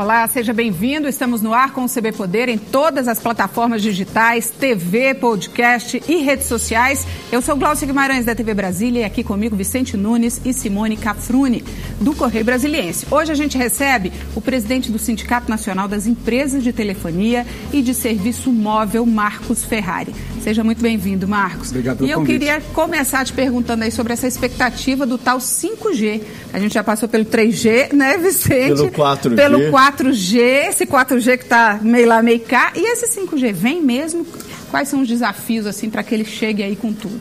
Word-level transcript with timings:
Olá, 0.00 0.26
seja 0.26 0.54
bem-vindo. 0.54 1.06
Estamos 1.06 1.42
no 1.42 1.52
ar 1.52 1.74
com 1.74 1.84
o 1.84 1.86
CB 1.86 2.12
Poder 2.12 2.48
em 2.48 2.56
todas 2.56 3.06
as 3.06 3.20
plataformas 3.20 3.82
digitais, 3.82 4.48
TV, 4.48 5.12
podcast 5.12 6.02
e 6.08 6.22
redes 6.22 6.46
sociais. 6.46 7.06
Eu 7.30 7.42
sou 7.42 7.54
Glaucia 7.54 7.86
Guimarães 7.86 8.24
da 8.24 8.34
TV 8.34 8.54
Brasília 8.54 9.00
e 9.00 9.04
aqui 9.04 9.22
comigo 9.22 9.54
Vicente 9.54 9.98
Nunes 9.98 10.40
e 10.42 10.54
Simone 10.54 10.96
Cafrune 10.96 11.62
do 12.00 12.14
Correio 12.14 12.46
Brasiliense. 12.46 13.06
Hoje 13.10 13.30
a 13.30 13.34
gente 13.34 13.58
recebe 13.58 14.10
o 14.34 14.40
presidente 14.40 14.90
do 14.90 14.98
Sindicato 14.98 15.50
Nacional 15.50 15.86
das 15.86 16.06
Empresas 16.06 16.64
de 16.64 16.72
Telefonia 16.72 17.46
e 17.70 17.82
de 17.82 17.92
Serviço 17.92 18.50
Móvel, 18.50 19.04
Marcos 19.04 19.66
Ferrari. 19.66 20.14
Seja 20.40 20.64
muito 20.64 20.80
bem-vindo, 20.80 21.28
Marcos. 21.28 21.68
Obrigado 21.68 21.98
pelo 21.98 22.08
E 22.08 22.12
eu 22.12 22.20
convite. 22.20 22.38
queria 22.38 22.62
começar 22.72 23.22
te 23.26 23.34
perguntando 23.34 23.84
aí 23.84 23.90
sobre 23.90 24.14
essa 24.14 24.26
expectativa 24.26 25.04
do 25.04 25.18
tal 25.18 25.36
5G. 25.36 26.22
A 26.54 26.58
gente 26.58 26.72
já 26.72 26.82
passou 26.82 27.06
pelo 27.06 27.26
3G, 27.26 27.92
né, 27.92 28.16
Vicente? 28.16 28.76
Pelo 28.76 28.90
4G. 28.90 29.36
Pelo 29.36 29.58
4G, 29.92 30.36
esse 30.68 30.86
4G 30.86 31.38
que 31.38 31.44
está 31.44 31.78
meio 31.82 32.08
lá, 32.08 32.22
meio 32.22 32.40
cá. 32.40 32.72
E 32.76 32.92
esse 32.92 33.06
5G 33.20 33.52
vem 33.52 33.82
mesmo? 33.82 34.26
Quais 34.70 34.88
são 34.88 35.02
os 35.02 35.08
desafios, 35.08 35.66
assim, 35.66 35.90
para 35.90 36.02
que 36.02 36.14
ele 36.14 36.24
chegue 36.24 36.62
aí 36.62 36.76
com 36.76 36.92
tudo? 36.92 37.20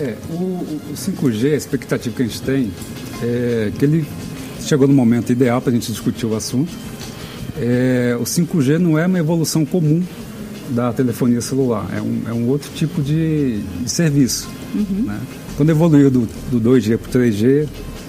É, 0.00 0.14
o, 0.30 0.34
o- 0.34 0.80
o 0.92 0.94
5G, 0.96 1.52
a 1.52 1.56
expectativa 1.56 2.14
que 2.16 2.22
a 2.22 2.26
gente 2.26 2.42
tem 2.42 2.70
é 3.22 3.72
que 3.78 3.84
ele 3.84 4.06
chegou 4.60 4.86
no 4.86 4.94
momento 4.94 5.30
ideal 5.32 5.60
para 5.60 5.70
a 5.70 5.74
gente 5.74 5.90
discutir 5.90 6.26
o 6.26 6.34
assunto. 6.36 6.70
É, 7.56 8.16
o 8.20 8.24
5G 8.24 8.78
não 8.78 8.98
é 8.98 9.06
uma 9.06 9.18
evolução 9.18 9.64
comum 9.64 10.02
da 10.70 10.92
telefonia 10.92 11.40
celular, 11.40 11.88
é 11.96 12.00
um, 12.00 12.22
é 12.28 12.32
um 12.32 12.46
outro 12.48 12.70
tipo 12.74 13.00
de, 13.00 13.60
de 13.82 13.90
serviço. 13.90 14.48
né? 14.74 15.18
Quando 15.56 15.70
evoluiu 15.70 16.10
do, 16.10 16.28
do 16.52 16.60
2G 16.60 16.98
para 16.98 17.08
o 17.18 17.22
3G, 17.24 17.66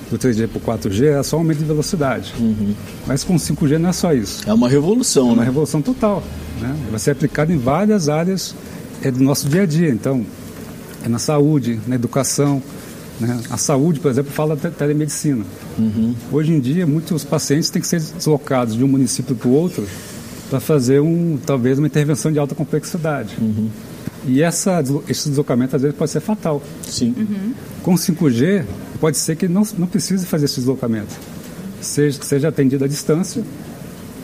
do 0.09 0.17
3G 0.17 0.47
para 0.47 0.57
o 0.73 0.77
4G, 0.79 1.19
é 1.19 1.23
só 1.23 1.37
um 1.37 1.39
aumento 1.39 1.59
de 1.59 1.65
velocidade. 1.65 2.33
Mas 3.05 3.23
com 3.23 3.35
o 3.35 3.37
5G 3.37 3.77
não 3.77 3.89
é 3.89 3.93
só 3.93 4.13
isso. 4.13 4.43
É 4.49 4.53
uma 4.53 4.67
revolução, 4.69 5.29
É 5.29 5.31
uma 5.33 5.35
né? 5.37 5.43
revolução 5.45 5.81
total. 5.81 6.23
Né? 6.61 6.75
Vai 6.89 6.99
ser 6.99 7.11
aplicado 7.11 7.51
em 7.53 7.57
várias 7.57 8.09
áreas 8.09 8.55
é, 9.03 9.11
do 9.11 9.23
nosso 9.23 9.47
dia 9.47 9.63
a 9.63 9.65
dia. 9.65 9.89
Então, 9.89 10.25
é 11.05 11.09
na 11.09 11.19
saúde, 11.19 11.79
na 11.87 11.95
educação. 11.95 12.61
Né? 13.19 13.39
A 13.49 13.57
saúde, 13.57 13.99
por 13.99 14.09
exemplo, 14.09 14.31
fala 14.31 14.55
te- 14.57 14.69
telemedicina. 14.71 15.43
Hoje 16.31 16.51
em 16.53 16.59
dia, 16.59 16.87
muitos 16.87 17.23
pacientes 17.23 17.69
têm 17.69 17.81
que 17.81 17.87
ser 17.87 17.99
deslocados 18.01 18.75
de 18.75 18.83
um 18.83 18.87
município 18.87 19.35
para 19.35 19.47
o 19.47 19.51
outro 19.53 19.85
para 20.49 20.59
fazer 20.59 20.99
um, 20.99 21.37
talvez 21.45 21.77
uma 21.77 21.85
intervenção 21.85 22.31
de 22.31 22.39
alta 22.39 22.55
complexidade. 22.55 23.37
E 24.27 24.41
essa, 24.41 24.83
esse 25.07 25.29
deslocamento, 25.29 25.75
às 25.75 25.81
vezes, 25.81 25.97
pode 25.97 26.11
ser 26.11 26.19
fatal. 26.19 26.61
Sim. 26.83 27.15
Com 27.81 27.95
5G, 27.95 28.63
pode 28.99 29.17
ser 29.17 29.35
que 29.35 29.47
não, 29.47 29.63
não 29.77 29.87
precise 29.87 30.25
fazer 30.25 30.45
esse 30.45 30.55
deslocamento. 30.55 31.13
Seja, 31.81 32.21
seja 32.21 32.47
atendido 32.49 32.83
à 32.83 32.87
distância, 32.87 33.41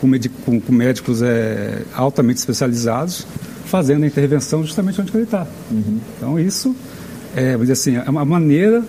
com, 0.02 0.10
com- 0.46 0.60
com 0.60 0.74
médicos 0.74 1.22
é, 1.22 1.84
altamente 1.94 2.40
especializados, 2.40 3.26
fazendo 3.66 4.04
a 4.04 4.08
intervenção 4.08 4.64
justamente 4.64 5.00
onde 5.00 5.12
ele 5.16 5.24
está. 5.24 5.48
Então, 6.18 6.38
isso 6.40 6.76
é, 7.36 7.56
assim, 7.72 7.96
é 7.96 8.10
uma 8.10 8.26
maneira 8.26 8.84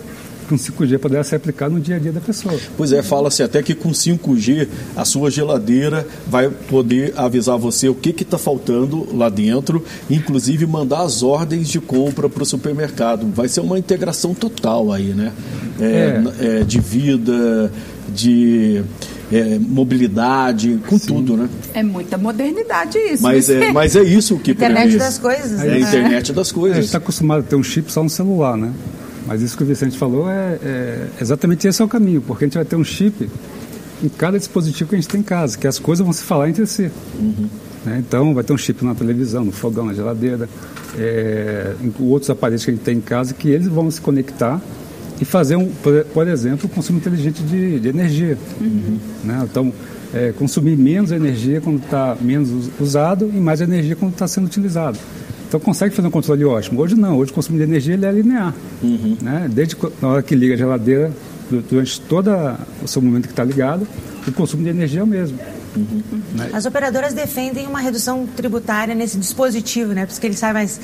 um 0.55 0.59
5G 0.59 0.99
poderá 0.99 1.23
ser 1.25 1.37
aplicado 1.37 1.75
no 1.75 1.81
dia 1.81 1.97
a 1.97 1.99
dia 1.99 2.13
da 2.13 2.21
pessoa. 2.21 2.55
Pois 2.77 2.93
é, 2.93 3.03
fala-se 3.03 3.43
até 3.43 3.63
que 3.63 3.75
com 3.75 3.91
5G 3.91 4.69
a 4.97 5.05
sua 5.05 5.31
geladeira 5.31 6.07
vai 6.27 6.49
poder 6.49 7.13
avisar 7.17 7.59
você 7.59 7.89
o 7.89 7.95
que 7.95 8.11
está 8.23 8.39
faltando 8.39 9.07
lá 9.17 9.29
dentro, 9.29 9.85
inclusive 10.11 10.67
mandar 10.67 11.03
as 11.03 11.23
ordens 11.23 11.69
de 11.69 11.81
compra 11.81 12.29
para 12.29 12.43
o 12.43 12.47
supermercado. 12.47 13.27
Vai 13.35 13.49
ser 13.49 13.61
uma 13.61 13.79
integração 13.79 14.35
total 14.35 14.93
aí, 14.93 15.09
né? 15.15 15.33
É, 15.81 16.23
é, 16.61 16.65
de 16.65 16.81
vida, 16.81 17.71
de 18.15 18.83
é, 19.33 19.59
mobilidade, 19.59 20.79
com 20.89 20.99
tudo, 20.99 21.37
né? 21.37 21.49
É 21.75 21.83
muita 21.83 22.17
modernidade 22.17 22.97
isso. 22.99 23.23
Mas 23.23 23.51
é, 23.51 23.73
mas 23.73 23.97
é 23.97 24.03
isso 24.03 24.39
que 24.39 24.53
Internet 24.53 24.83
prevê. 24.91 24.99
das 24.99 25.19
coisas, 25.19 25.61
É 25.61 25.63
a 25.63 25.71
né? 25.73 25.81
internet 25.81 26.33
das 26.33 26.47
A 26.47 26.51
gente 26.51 26.55
coisas. 26.61 26.85
está 26.85 26.99
acostumado 26.99 27.41
a 27.41 27.43
ter 27.43 27.57
um 27.57 27.63
chip 27.63 27.91
só 27.93 28.03
no 28.03 28.09
celular, 28.11 28.57
né? 28.57 28.73
Mas 29.27 29.43
isso 29.43 29.57
que 29.57 29.63
o 29.63 29.67
Vicente 29.67 29.99
falou 29.99 30.31
é, 30.31 30.59
é 30.63 31.09
exatamente 31.21 31.67
esse 31.67 31.83
é 31.83 31.85
o 31.85 31.89
caminho, 31.89 32.21
porque 32.23 32.45
a 32.45 32.47
gente 32.47 32.55
vai 32.55 32.65
ter 32.65 32.77
um 32.77 32.85
chip 32.85 33.29
em 34.03 34.09
cada 34.09 34.39
dispositivo 34.39 34.91
que 34.91 34.97
a 34.97 34.99
gente 35.01 35.09
tem 35.09 35.21
em 35.21 35.25
casa, 35.25 35.57
que 35.59 35.67
as 35.67 35.79
coisas 35.79 36.05
vão 36.05 36.13
se 36.13 36.23
falar 36.23 36.49
entre 36.49 36.67
si. 36.67 36.91
Né? 37.85 38.03
Então, 38.07 38.35
vai 38.35 38.45
ter 38.45 38.53
um 38.53 38.59
chip 38.59 38.85
na 38.85 38.95
televisão, 38.95 39.45
no 39.45 39.53
fogão, 39.53 39.87
na 39.87 39.95
geladeira, 39.95 40.49
é, 40.99 41.75
em 41.83 41.93
outros 42.05 42.31
aparelhos 42.31 42.65
que 42.65 42.71
a 42.71 42.75
gente 42.75 42.83
tem 42.83 42.99
em 42.99 43.01
casa, 43.01 43.35
que 43.35 43.49
eles 43.49 43.67
vão 43.69 43.91
se 43.91 44.01
conectar 44.01 44.61
e 45.21 45.25
fazer, 45.25 45.57
um, 45.57 45.69
por, 46.13 46.29
exemplo, 46.29 46.69
um 46.71 46.75
consumo 46.75 46.99
inteligente 46.99 47.43
de, 47.43 47.81
de 47.81 47.89
energia. 47.89 48.37
Né? 49.25 49.47
Então, 49.51 49.73
é, 50.15 50.33
consumir 50.39 50.77
menos 50.77 51.11
energia 51.11 51.61
quando 51.61 51.83
está 51.83 52.17
menos 52.21 52.51
us- 52.51 52.71
usado 52.79 53.31
e 53.35 53.39
mais 53.39 53.61
energia 53.61 53.97
quando 53.97 54.13
está 54.13 54.29
sendo 54.29 54.45
utilizado. 54.47 54.99
Então, 55.49 55.61
consegue 55.61 55.95
fazer 55.95 56.09
um 56.09 56.11
controle 56.11 56.45
ótimo. 56.45 56.81
Hoje 56.81 56.95
não, 56.97 57.17
hoje 57.17 57.31
o 57.31 57.35
consumo 57.35 57.57
de 57.59 57.65
energia 57.65 57.95
ele 57.95 58.05
é 58.07 58.13
linear. 58.13 58.55
Né? 59.23 59.49
Desde 59.53 59.77
na 60.03 60.09
hora 60.09 60.23
que 60.23 60.35
liga 60.35 60.55
a 60.55 60.57
geladeira, 60.57 61.13
du- 61.51 61.63
durante 61.63 62.01
todo 62.03 62.31
o 62.83 62.89
seu 62.89 63.01
momento 63.01 63.25
que 63.27 63.33
está 63.33 63.45
ligado, 63.45 63.87
o 64.27 64.33
consumo 64.33 64.63
de 64.65 64.71
energia 64.71 65.01
é 65.01 65.03
o 65.05 65.07
mesmo. 65.07 65.39
Né? 66.35 66.49
As 66.53 66.65
operadoras 66.67 67.13
defendem 67.13 67.67
uma 67.67 67.81
redução 67.81 68.27
tributária 68.35 68.95
nesse 68.95 69.19
dispositivo, 69.19 69.93
né? 69.93 70.07
Porque 70.07 70.27
ele 70.27 70.35
sai 70.35 70.53
mais, 70.53 70.81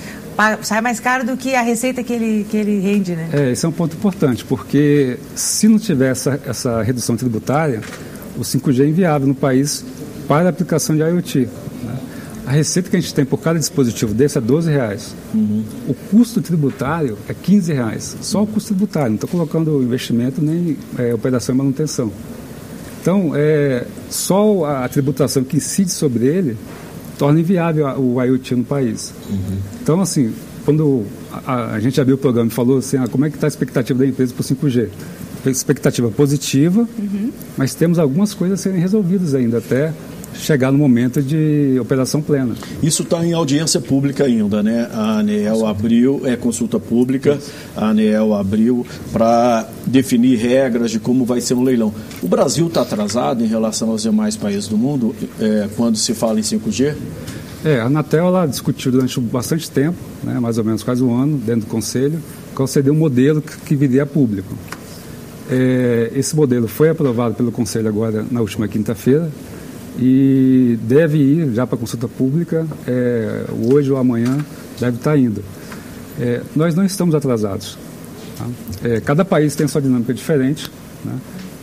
sai 0.63 0.81
mais 0.83 1.01
caro 1.01 1.25
do 1.25 1.37
que 1.37 1.55
a 1.55 1.63
receita 1.63 2.03
que 2.05 2.13
ele, 2.13 2.47
que 2.49 2.57
ele 2.57 2.79
rende, 2.79 3.17
né? 3.17 3.29
É, 3.33 3.51
esse 3.53 3.65
é 3.65 3.69
um 3.69 3.73
ponto 3.73 3.97
importante, 3.97 4.45
porque 4.45 5.19
se 5.35 5.67
não 5.67 5.79
tiver 5.79 6.11
essa, 6.11 6.39
essa 6.47 6.83
redução 6.83 7.17
tributária, 7.17 7.81
o 8.37 8.41
5G 8.43 8.85
é 8.85 8.89
inviável 8.89 9.27
no 9.27 9.35
país 9.35 9.83
para 10.29 10.47
a 10.47 10.51
aplicação 10.51 10.95
de 10.95 11.01
IoT. 11.03 11.49
né? 11.85 11.95
A 12.47 12.51
receita 12.51 12.91
que 12.91 12.97
a 12.97 13.01
gente 13.01 13.15
tem 13.15 13.25
por 13.25 13.39
cada 13.39 13.59
dispositivo 13.59 14.13
desse 14.13 14.37
é 14.37 14.41
12 14.41 14.71
reais. 14.71 15.15
O 15.89 15.95
custo 15.95 16.41
tributário 16.41 17.17
é 17.29 17.35
15 17.35 17.73
reais. 17.73 18.17
Só 18.21 18.43
o 18.43 18.47
custo 18.47 18.75
tributário, 18.75 19.11
não 19.11 19.15
estou 19.15 19.31
colocando 19.31 19.83
investimento 19.83 20.43
nem 20.43 20.77
é, 20.99 21.15
operação 21.15 21.55
e 21.55 21.59
manutenção. 21.59 22.11
Então, 23.01 23.33
é, 23.35 23.87
só 24.11 24.65
a, 24.65 24.89
tributação 24.89 25.45
que 25.45 25.57
incide 25.57 25.91
sobre 25.91 26.27
ele 26.27 26.57
torna 27.19 27.41
inviável 27.41 27.87
o 27.99 28.23
IoT 28.23 28.57
no 28.57 28.65
país. 28.65 29.13
Então, 29.81 30.01
assim, 30.01 30.33
quando 30.65 31.05
a, 31.47 31.75
a 31.75 31.81
gente 31.81 32.01
abriu 32.01 32.17
o 32.17 32.19
programa 32.19 32.49
e 32.49 32.53
falou 32.53 32.79
assim, 32.79 32.97
ah, 32.97 33.07
como 33.09 33.25
é 33.25 33.31
que 33.31 33.37
está 33.37 33.47
a 33.47 33.49
expectativa 33.49 33.99
da 33.99 34.07
empresa 34.07 34.35
para 34.35 34.41
o 34.41 34.45
5G? 34.45 34.89
Expectativa 35.47 36.11
positiva, 36.11 36.89
mas 37.57 37.75
temos 37.75 37.99
algumas 37.99 38.33
coisas 38.35 38.61
a 38.61 38.63
serem 38.63 38.81
resolvidas 38.81 39.35
ainda 39.35 39.59
até 39.59 39.93
chegar 40.35 40.73
no 40.73 40.79
momento 40.79 41.23
de 41.23 41.79
operação 41.81 42.21
plena. 42.21 42.55
Isso 42.83 43.03
está 43.03 43.25
em 43.25 43.33
audiência 43.33 43.81
pública 43.81 44.25
ainda, 44.25 44.63
né? 44.63 44.89
A 44.93 45.19
ANEEL 45.19 45.67
abriu, 45.67 46.23
é 46.25 46.37
consulta 46.37 46.79
pública, 46.79 47.39
a 47.77 47.89
ANEEL 47.89 48.35
abriu 48.35 48.87
para 49.13 49.69
definir 49.87 50.39
regras 50.39 50.91
de 50.91 50.99
como 50.99 51.25
vai 51.25 51.41
ser 51.41 51.55
um 51.55 51.63
leilão. 51.63 51.93
O 52.23 52.29
Brasil 52.29 52.67
está 52.67 52.83
atrasado 52.83 53.45
em 53.45 53.49
relação 53.49 53.91
aos 53.91 54.03
demais 54.03 54.37
países 54.37 54.69
do 54.69 54.77
mundo 54.77 55.15
é, 55.41 55.69
quando 55.77 55.97
se 55.97 56.15
fala 56.15 56.39
em 56.39 56.43
5G? 56.43 56.95
É, 57.65 57.81
a 57.81 57.85
Anatel 57.85 58.27
ela 58.27 58.47
discutiu 58.47 58.91
durante 58.91 59.21
bastante 59.21 59.71
tempo, 59.71 59.97
né, 60.25 60.41
mais 60.41 60.59
ou 60.59 60.65
menos 60.65 60.83
quase 60.83 61.03
um 61.03 61.17
ano, 61.17 61.39
dentro 61.39 61.63
do 61.63 61.67
Conselho, 61.67 62.21
seria 62.67 62.93
o 62.93 62.97
modelo 62.97 63.41
que, 63.41 63.57
que 63.59 63.77
viria 63.77 64.03
a 64.03 64.07
público. 64.07 64.55
É, 65.51 66.11
esse 66.15 66.35
modelo 66.35 66.67
foi 66.67 66.89
aprovado 66.89 67.35
pelo 67.35 67.53
Conselho 67.53 67.89
agora 67.89 68.25
na 68.31 68.41
última 68.41 68.67
quinta-feira 68.67 69.31
e 69.99 70.79
deve 70.83 71.19
ir 71.19 71.53
já 71.55 71.67
para 71.67 71.77
consulta 71.79 72.09
pública, 72.09 72.67
é, 72.87 73.45
hoje 73.71 73.91
ou 73.91 73.99
amanhã 73.99 74.39
deve 74.81 74.97
estar 74.97 75.17
indo. 75.19 75.43
É, 76.21 76.41
nós 76.57 76.75
não 76.75 76.85
estamos 76.85 77.15
atrasados. 77.15 77.79
tá? 78.39 78.47
É, 78.85 79.01
cada 79.01 79.25
país 79.25 79.55
tem 79.55 79.67
sua 79.69 79.81
dinâmica 79.83 80.13
diferente. 80.15 80.71
Né? 81.05 81.13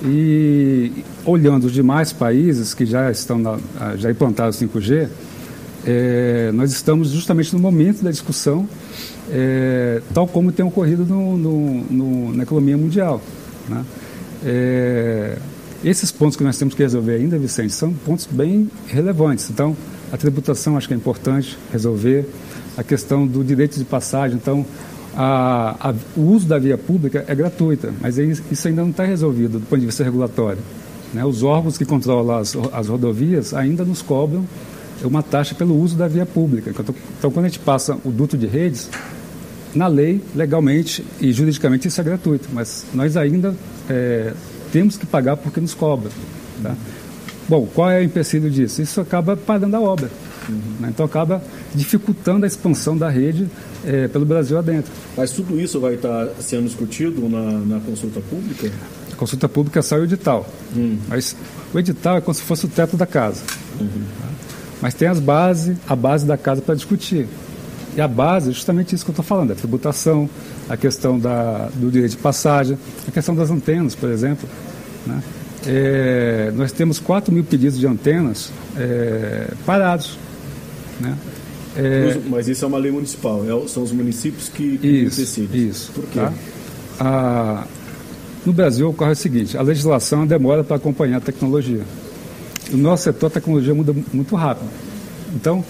E 0.05 0.91
olhando 1.25 1.65
os 1.65 1.73
demais 1.73 2.13
países 2.13 2.73
que 2.73 2.85
já 2.85 3.11
estão 3.11 3.37
na, 3.37 3.57
ah, 3.79 3.95
já 3.97 4.09
implantaram 4.09 4.49
o 4.49 4.53
5G, 4.53 5.07
é, 5.85 6.51
nós 6.53 6.71
estamos 6.71 7.09
justamente 7.09 7.53
no 7.53 7.59
momento 7.59 8.03
da 8.03 8.11
discussão, 8.11 8.67
é, 9.31 10.01
tal 10.13 10.27
como 10.27 10.51
tem 10.51 10.65
ocorrido 10.65 11.05
no, 11.05 11.37
no- 11.37 11.83
no- 11.89 12.33
na 12.33 12.43
economia 12.43 12.77
mundial. 12.77 13.21
né? 13.67 13.83
É, 14.45 15.37
esses 15.83 16.11
pontos 16.11 16.35
que 16.35 16.43
nós 16.43 16.57
temos 16.57 16.73
que 16.73 16.81
resolver 16.83 17.13
ainda, 17.15 17.37
Vicente, 17.37 17.73
são 17.73 17.93
pontos 17.93 18.27
bem 18.29 18.69
relevantes. 18.87 19.49
Então, 19.49 19.75
a 20.11 20.17
tributação 20.17 20.75
acho 20.77 20.87
que 20.87 20.93
é 20.93 20.97
importante 20.97 21.57
resolver, 21.71 22.25
a 22.77 22.83
questão 22.83 23.25
do 23.27 23.43
direito 23.43 23.77
de 23.77 23.85
passagem. 23.85 24.37
Então, 24.37 24.65
a- 25.15 25.75
a- 25.89 25.95
o 26.15 26.21
uso 26.21 26.47
da 26.47 26.57
via 26.57 26.77
pública 26.77 27.25
é 27.27 27.35
gratuita, 27.35 27.93
mas 28.01 28.17
aí 28.19 28.31
isso 28.51 28.67
ainda 28.67 28.81
não 28.81 28.89
está 28.91 29.03
resolvido 29.03 29.59
do 29.59 29.65
ponto 29.65 29.79
de 29.79 29.85
vista 29.85 30.03
regulatório. 30.03 30.59
né? 31.13 31.25
Os 31.25 31.41
órgãos 31.41 31.75
que 31.77 31.85
controlam 31.85 32.37
as, 32.37 32.55
as 32.71 32.87
rodovias 32.87 33.53
ainda 33.55 33.83
nos 33.83 33.99
cobram 34.01 34.45
uma 35.03 35.23
taxa 35.23 35.55
pelo 35.55 35.75
uso 35.81 35.95
da 35.95 36.07
via 36.07 36.25
pública. 36.25 36.69
Então, 36.69 36.93
então, 37.17 37.31
quando 37.31 37.45
a 37.45 37.49
gente 37.49 37.59
passa 37.59 37.97
o 38.05 38.11
duto 38.11 38.37
de 38.37 38.45
redes, 38.45 38.89
na 39.73 39.87
lei, 39.87 40.21
legalmente 40.35 41.03
e 41.19 41.31
juridicamente 41.31 41.87
isso 41.87 41.99
é 41.99 42.03
gratuito, 42.03 42.47
mas 42.53 42.85
nós 42.93 43.17
ainda 43.17 43.55
é, 43.89 44.33
temos 44.71 44.97
que 44.97 45.05
pagar 45.05 45.37
porque 45.37 45.59
nos 45.59 45.73
cobra. 45.73 46.09
Tá? 46.61 46.75
Bom, 47.47 47.67
qual 47.73 47.89
é 47.89 47.99
o 47.99 48.03
empecilho 48.03 48.49
disso? 48.49 48.81
Isso 48.81 49.01
acaba 49.01 49.35
parando 49.35 49.75
a 49.75 49.81
obra. 49.81 50.09
Uhum. 50.47 50.87
Então 50.87 51.05
acaba 51.05 51.41
dificultando 51.73 52.45
a 52.45 52.47
expansão 52.47 52.97
da 52.97 53.09
rede 53.09 53.47
é, 53.85 54.07
pelo 54.07 54.25
Brasil 54.25 54.57
adentro. 54.57 54.91
Mas 55.15 55.31
tudo 55.31 55.59
isso 55.59 55.79
vai 55.79 55.95
estar 55.95 56.27
sendo 56.39 56.65
discutido 56.65 57.27
na, 57.27 57.51
na 57.59 57.79
consulta 57.79 58.19
pública? 58.21 58.71
A 59.11 59.15
consulta 59.15 59.49
pública 59.49 59.81
sai 59.81 60.01
o 60.01 60.03
edital. 60.03 60.47
Hum. 60.75 60.97
Mas 61.07 61.35
o 61.73 61.79
edital 61.79 62.17
é 62.17 62.21
como 62.21 62.33
se 62.33 62.41
fosse 62.41 62.65
o 62.65 62.69
teto 62.69 62.95
da 62.95 63.05
casa. 63.05 63.41
Uhum. 63.79 64.03
Mas 64.81 64.93
tem 64.93 65.07
as 65.07 65.19
bases, 65.19 65.77
a 65.87 65.95
base 65.95 66.25
da 66.25 66.37
casa 66.37 66.61
para 66.61 66.75
discutir. 66.75 67.27
E 67.95 68.01
a 68.01 68.07
base 68.07 68.49
é 68.49 68.53
justamente 68.53 68.93
isso 68.95 69.03
que 69.03 69.09
eu 69.09 69.13
estou 69.13 69.25
falando, 69.25 69.51
a 69.51 69.55
tributação, 69.55 70.29
a 70.69 70.77
questão 70.77 71.19
da, 71.19 71.69
do 71.75 71.91
direito 71.91 72.11
de 72.11 72.17
passagem, 72.17 72.77
a 73.07 73.11
questão 73.11 73.35
das 73.35 73.49
antenas, 73.49 73.95
por 73.95 74.09
exemplo. 74.09 74.47
Né? 75.05 75.21
É, 75.65 76.51
nós 76.55 76.71
temos 76.71 76.99
4 76.99 77.33
mil 77.33 77.43
pedidos 77.43 77.77
de 77.79 77.87
antenas 77.87 78.51
é, 78.77 79.51
parados. 79.65 80.17
Né? 80.99 81.17
É, 81.75 82.17
Mas 82.29 82.47
isso 82.47 82.63
é 82.63 82.67
uma 82.67 82.77
lei 82.77 82.91
municipal, 82.91 83.43
é, 83.43 83.67
são 83.67 83.83
os 83.83 83.91
municípios 83.91 84.49
que, 84.49 84.77
que 84.77 84.87
isso, 84.87 85.19
decidem. 85.19 85.67
Isso. 85.67 85.91
Por 85.91 86.05
quê? 86.05 86.19
Tá? 86.19 86.33
A, 86.99 87.67
no 88.45 88.53
Brasil 88.53 88.89
ocorre 88.89 89.11
o 89.11 89.15
seguinte, 89.15 89.57
a 89.57 89.61
legislação 89.61 90.25
demora 90.25 90.63
para 90.63 90.77
acompanhar 90.77 91.17
a 91.17 91.21
tecnologia. 91.21 91.81
O 92.71 92.77
nosso 92.77 93.03
setor, 93.03 93.27
a 93.27 93.29
tecnologia 93.31 93.73
muda 93.73 93.95
muito 94.13 94.35
rápido. 94.35 94.69
Então, 95.33 95.63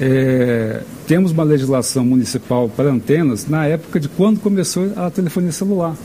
é, 0.00 0.82
temos 1.06 1.32
uma 1.32 1.42
legislação 1.42 2.04
municipal 2.04 2.68
para 2.68 2.90
antenas 2.90 3.46
na 3.46 3.66
época 3.66 3.98
de 3.98 4.08
quando 4.08 4.40
começou 4.40 4.92
a 4.96 5.10
telefonia 5.10 5.50
celular, 5.50 5.96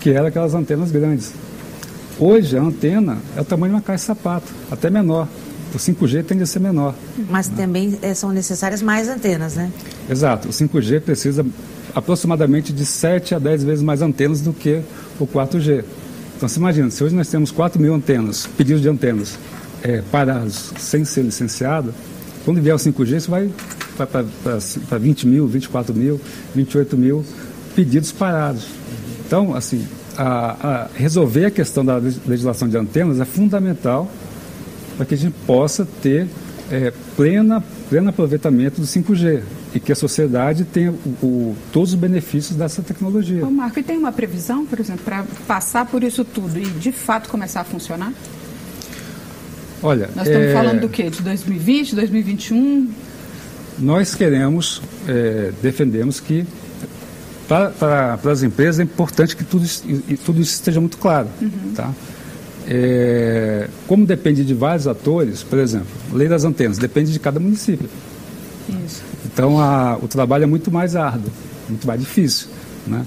que 0.00 0.10
era 0.10 0.28
aquelas 0.28 0.54
antenas 0.54 0.90
grandes. 0.90 1.32
Hoje, 2.18 2.56
a 2.56 2.62
antena 2.62 3.18
é 3.36 3.40
o 3.40 3.44
tamanho 3.44 3.72
de 3.72 3.76
uma 3.76 3.82
caixa 3.82 4.02
de 4.02 4.06
sapato, 4.06 4.52
até 4.70 4.90
menor. 4.90 5.28
O 5.74 5.78
5G 5.78 6.24
tende 6.24 6.42
a 6.42 6.46
ser 6.46 6.58
menor. 6.58 6.94
Mas 7.28 7.48
né? 7.48 7.54
também 7.56 7.98
é, 8.02 8.12
são 8.12 8.30
necessárias 8.30 8.82
mais 8.82 9.08
antenas, 9.08 9.54
né? 9.54 9.70
Exato. 10.08 10.48
O 10.48 10.50
5G 10.50 11.00
precisa 11.00 11.46
aproximadamente 11.94 12.72
de 12.72 12.84
7 12.84 13.34
a 13.34 13.38
10 13.38 13.64
vezes 13.64 13.82
mais 13.82 14.02
antenas 14.02 14.40
do 14.40 14.52
que 14.52 14.80
o 15.18 15.26
4G. 15.26 15.84
Então, 16.36 16.48
você 16.48 16.58
imagina, 16.58 16.90
se 16.90 17.04
hoje 17.04 17.14
nós 17.14 17.28
temos 17.28 17.50
4 17.50 17.80
mil 17.80 17.94
antenas, 17.94 18.46
pedidos 18.56 18.82
de 18.82 18.88
antenas 18.88 19.38
é, 19.82 20.02
parados 20.10 20.72
sem 20.78 21.04
ser 21.04 21.22
licenciado, 21.22 21.94
quando 22.44 22.60
vier 22.60 22.74
o 22.74 22.78
5G, 22.78 23.16
isso 23.16 23.30
vai 23.30 23.50
para 23.96 24.98
20 24.98 25.26
mil, 25.26 25.46
24 25.46 25.94
mil, 25.94 26.20
28 26.54 26.96
mil 26.96 27.24
pedidos 27.74 28.12
parados. 28.12 28.66
Então, 29.26 29.54
assim, 29.54 29.86
a, 30.16 30.84
a 30.84 30.88
resolver 30.94 31.46
a 31.46 31.50
questão 31.50 31.84
da 31.84 31.96
legislação 31.96 32.68
de 32.68 32.76
antenas 32.76 33.20
é 33.20 33.24
fundamental 33.24 34.10
para 34.96 35.06
que 35.06 35.14
a 35.14 35.16
gente 35.16 35.34
possa 35.46 35.86
ter 36.02 36.26
é, 36.70 36.92
plena, 37.16 37.62
pleno 37.88 38.10
aproveitamento 38.10 38.80
do 38.80 38.86
5G 38.86 39.42
e 39.74 39.80
que 39.80 39.92
a 39.92 39.96
sociedade 39.96 40.64
tenha 40.64 40.92
o, 40.92 41.26
o, 41.26 41.56
todos 41.72 41.90
os 41.90 41.94
benefícios 41.94 42.56
dessa 42.56 42.82
tecnologia. 42.82 43.46
Ô 43.46 43.50
Marco, 43.50 43.78
e 43.78 43.82
tem 43.82 43.98
uma 43.98 44.12
previsão, 44.12 44.66
por 44.66 44.78
exemplo, 44.78 45.04
para 45.04 45.24
passar 45.46 45.86
por 45.86 46.02
isso 46.02 46.24
tudo 46.24 46.58
e 46.58 46.64
de 46.64 46.92
fato 46.92 47.28
começar 47.28 47.60
a 47.60 47.64
funcionar? 47.64 48.12
Olha, 49.82 50.10
nós 50.14 50.26
estamos 50.26 50.48
é... 50.48 50.52
falando 50.52 50.80
do 50.80 50.88
quê? 50.88 51.10
De 51.10 51.22
2020, 51.22 51.94
2021? 51.94 52.90
Nós 53.78 54.14
queremos, 54.14 54.82
é, 55.08 55.52
defendemos 55.62 56.20
que 56.20 56.46
para, 57.48 57.70
para, 57.70 58.18
para, 58.18 58.32
as 58.32 58.42
empresas 58.42 58.78
é 58.78 58.82
importante 58.82 59.34
que 59.34 59.42
tudo, 59.42 59.66
tudo 60.24 60.40
isso 60.40 60.52
esteja 60.52 60.80
muito 60.80 60.98
claro. 60.98 61.28
Uhum. 61.40 61.72
Tá? 61.74 61.92
É, 62.68 63.68
como 63.88 64.06
depende 64.06 64.44
de 64.44 64.54
vários 64.54 64.86
atores, 64.86 65.42
por 65.42 65.58
exemplo, 65.58 65.88
lei 66.12 66.28
das 66.28 66.44
antenas, 66.44 66.78
depende 66.78 67.12
de 67.12 67.18
cada 67.18 67.40
município. 67.40 67.88
Isso. 68.86 69.02
Então 69.26 69.58
a, 69.58 69.98
o 70.00 70.06
trabalho 70.06 70.44
é 70.44 70.46
muito 70.46 70.70
mais 70.70 70.94
árduo, 70.94 71.32
muito 71.68 71.86
mais 71.86 71.98
difícil. 71.98 72.48
Né? 72.86 73.04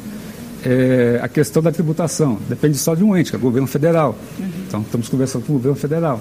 É, 0.66 1.20
a 1.22 1.28
questão 1.28 1.62
da 1.62 1.72
tributação 1.72 2.40
depende 2.50 2.78
só 2.78 2.96
de 2.96 3.04
um 3.04 3.16
ente, 3.16 3.30
que 3.30 3.36
é 3.36 3.40
o 3.40 3.42
governo 3.42 3.68
federal. 3.68 4.18
Uhum. 4.40 4.50
Então 4.68 4.82
estamos 4.82 5.08
conversando 5.08 5.46
com 5.46 5.54
o 5.54 5.56
governo 5.56 5.78
federal. 5.78 6.20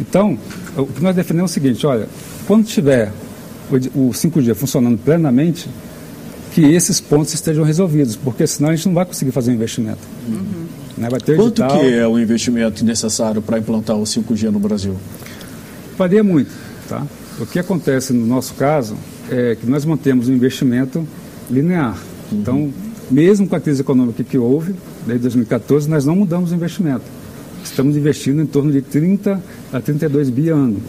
Então, 0.00 0.38
o 0.76 0.86
que 0.86 1.02
nós 1.02 1.14
defendemos 1.14 1.50
é 1.50 1.52
o 1.52 1.54
seguinte, 1.54 1.86
olha, 1.86 2.08
quando 2.46 2.64
tiver 2.64 3.12
o 3.94 4.10
5G 4.10 4.54
funcionando 4.54 4.98
plenamente, 4.98 5.68
que 6.52 6.62
esses 6.62 7.00
pontos 7.00 7.34
estejam 7.34 7.64
resolvidos, 7.64 8.14
porque 8.14 8.46
senão 8.46 8.70
a 8.70 8.76
gente 8.76 8.86
não 8.86 8.94
vai 8.94 9.04
conseguir 9.04 9.32
fazer 9.32 9.50
o 9.50 9.54
investimento. 9.54 9.98
Uhum. 10.28 10.66
Né? 10.96 11.08
Vai 11.10 11.20
ter 11.20 11.36
Quanto 11.36 11.66
que 11.66 11.94
é 11.94 12.06
o 12.06 12.18
investimento 12.18 12.84
necessário 12.84 13.42
para 13.42 13.58
implantar 13.58 13.96
o 13.96 14.04
5G 14.04 14.50
no 14.50 14.60
Brasil? 14.60 14.96
Varia 15.98 16.22
muito. 16.22 16.52
Tá? 16.88 17.04
O 17.40 17.46
que 17.46 17.58
acontece 17.58 18.12
no 18.12 18.24
nosso 18.26 18.54
caso 18.54 18.96
é 19.28 19.56
que 19.56 19.66
nós 19.66 19.84
mantemos 19.84 20.28
um 20.28 20.32
investimento 20.32 21.06
linear. 21.50 21.98
Uhum. 22.30 22.38
Então, 22.38 22.72
mesmo 23.10 23.48
com 23.48 23.56
a 23.56 23.60
crise 23.60 23.80
econômica 23.80 24.22
que 24.22 24.38
houve, 24.38 24.74
desde 25.06 25.22
2014, 25.22 25.88
nós 25.88 26.04
não 26.04 26.14
mudamos 26.14 26.52
o 26.52 26.54
investimento. 26.54 27.04
Estamos 27.64 27.96
investindo 27.96 28.40
em 28.40 28.46
torno 28.46 28.70
de 28.70 28.80
30 28.82 29.42
a 29.72 29.80
32 29.80 30.30
bi 30.30 30.50
ano 30.50 30.80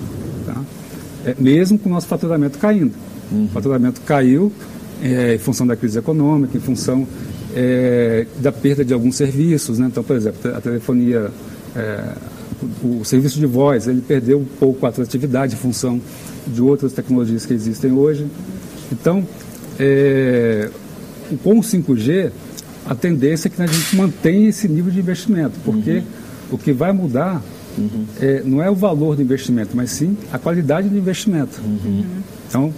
é, 1.26 1.36
mesmo 1.40 1.80
com 1.80 1.90
o 1.90 1.92
nosso 1.92 2.08
faturamento 2.08 2.60
caindo. 2.60 2.94
Uhum. 3.32 3.46
O 3.46 3.48
faturamento 3.48 4.00
caiu 4.02 4.54
é, 5.02 5.36
em 5.36 5.40
função 5.40 5.66
da 5.66 5.76
crise 5.76 5.98
econômica, 5.98 6.56
em 6.56 6.62
função 6.62 7.08
é, 7.56 8.28
da 8.40 8.52
perda 8.52 8.86
de 8.86 8.94
alguns 8.94 9.16
serviços. 9.16 9.80
Né? 9.80 9.88
Então, 9.88 10.04
por 10.04 10.16
exemplo, 10.16 10.56
a 10.56 10.62
telefonia, 10.62 11.32
é, 11.76 12.14
o, 12.84 13.00
o, 13.00 13.06
serviço 13.06 13.40
de 13.40 13.48
voz, 13.48 13.88
ele 13.88 14.02
perdeu 14.02 14.40
um 14.40 14.46
pouco 14.46 14.86
a 14.86 14.90
atratividade 14.90 15.56
em 15.56 15.58
função 15.58 16.00
de 16.46 16.62
outras 16.62 16.94
tecnologias 16.94 17.46
que 17.46 17.54
existem 17.54 17.92
hoje. 17.92 18.28
Então, 18.92 19.28
é, 19.80 20.70
com 21.44 21.58
o 21.58 21.62
5G, 21.62 22.32
a 22.86 22.94
tendência 22.94 23.48
é 23.48 23.52
que 23.52 23.60
a 23.60 23.66
gente 23.66 23.96
mantenha 23.96 24.50
esse 24.50 24.68
nível 24.68 24.92
de 24.92 25.00
investimento, 25.00 25.60
porque 25.66 25.98
uhum. 25.98 26.04
O 26.52 26.58
que 26.58 26.72
vai 26.72 26.92
mudar 26.92 27.42
Uhum. 27.78 28.06
É, 28.22 28.42
não 28.46 28.64
é 28.64 28.70
o 28.70 28.76
valor 28.76 29.16
do 29.16 29.22
investimento, 29.22 29.72
mas 29.76 29.92
sim 29.92 30.18
a 30.32 30.40
qualidade 30.40 30.88
do 30.88 30.98
investimento. 30.98 31.62
Uhum. 31.64 32.06
Então, 32.48 32.74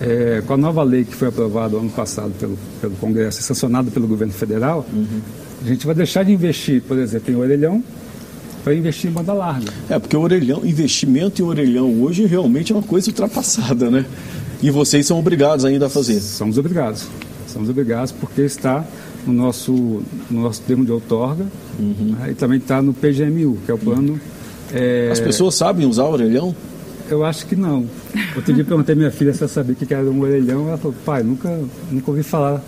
é, 0.00 0.42
com 0.46 0.54
a 0.54 0.56
nova 0.56 0.82
lei 0.82 1.04
que 1.04 1.14
foi 1.14 1.28
aprovada 1.28 1.76
ano 1.76 1.90
passado 1.90 2.32
pelo, 2.38 2.56
pelo 2.80 2.94
Congresso 2.96 3.40
e 3.40 3.42
sancionada 3.42 3.90
pelo 3.90 4.06
governo 4.06 4.32
federal, 4.32 4.86
uhum. 4.92 5.20
a 5.64 5.68
gente 5.68 5.86
vai 5.86 5.94
deixar 5.94 6.22
de 6.22 6.32
investir, 6.32 6.82
por 6.82 6.98
exemplo, 6.98 7.32
em 7.32 7.36
orelhão 7.36 7.82
para 8.62 8.74
investir 8.74 9.10
em 9.10 9.12
banda 9.12 9.32
larga. 9.32 9.72
É, 9.88 9.98
porque 9.98 10.16
o 10.16 10.20
orelhão, 10.20 10.64
investimento 10.64 11.40
em 11.40 11.44
orelhão 11.44 12.02
hoje 12.02 12.26
realmente 12.26 12.72
é 12.72 12.74
uma 12.74 12.82
coisa 12.82 13.08
ultrapassada, 13.08 13.90
né? 13.90 14.04
E 14.62 14.70
vocês 14.70 15.06
são 15.06 15.18
obrigados 15.18 15.64
ainda 15.64 15.86
a 15.86 15.88
fazer? 15.88 16.20
Somos 16.20 16.58
obrigados. 16.58 17.06
Somos 17.46 17.68
obrigados 17.68 18.10
porque 18.10 18.42
está 18.42 18.84
no 19.26 19.32
nosso, 19.32 19.72
no 20.30 20.42
nosso 20.42 20.62
termo 20.62 20.84
de 20.84 20.92
outorga 20.92 21.46
uhum. 21.78 22.16
né, 22.18 22.30
e 22.30 22.34
também 22.34 22.58
está 22.58 22.80
no 22.80 22.94
PGMU, 22.94 23.58
que 23.64 23.70
é 23.70 23.74
o 23.74 23.78
plano 23.78 24.20
é... 24.72 25.08
As 25.12 25.20
pessoas 25.20 25.54
sabem 25.54 25.86
usar 25.86 26.04
o 26.04 26.12
orelhão? 26.12 26.54
Eu 27.08 27.24
acho 27.24 27.46
que 27.46 27.54
não. 27.54 27.86
Outro 28.34 28.52
dia 28.52 28.64
perguntei 28.64 28.94
à 28.94 28.96
minha 28.96 29.10
filha 29.10 29.32
se 29.32 29.40
ela 29.40 29.48
sabia 29.48 29.74
o 29.74 29.76
que 29.76 29.94
era 29.94 30.04
um 30.04 30.20
orelhão. 30.20 30.68
Ela 30.68 30.76
falou, 30.76 30.96
pai, 31.04 31.22
nunca, 31.22 31.60
nunca 31.90 32.10
ouvi 32.10 32.22
falar. 32.24 32.62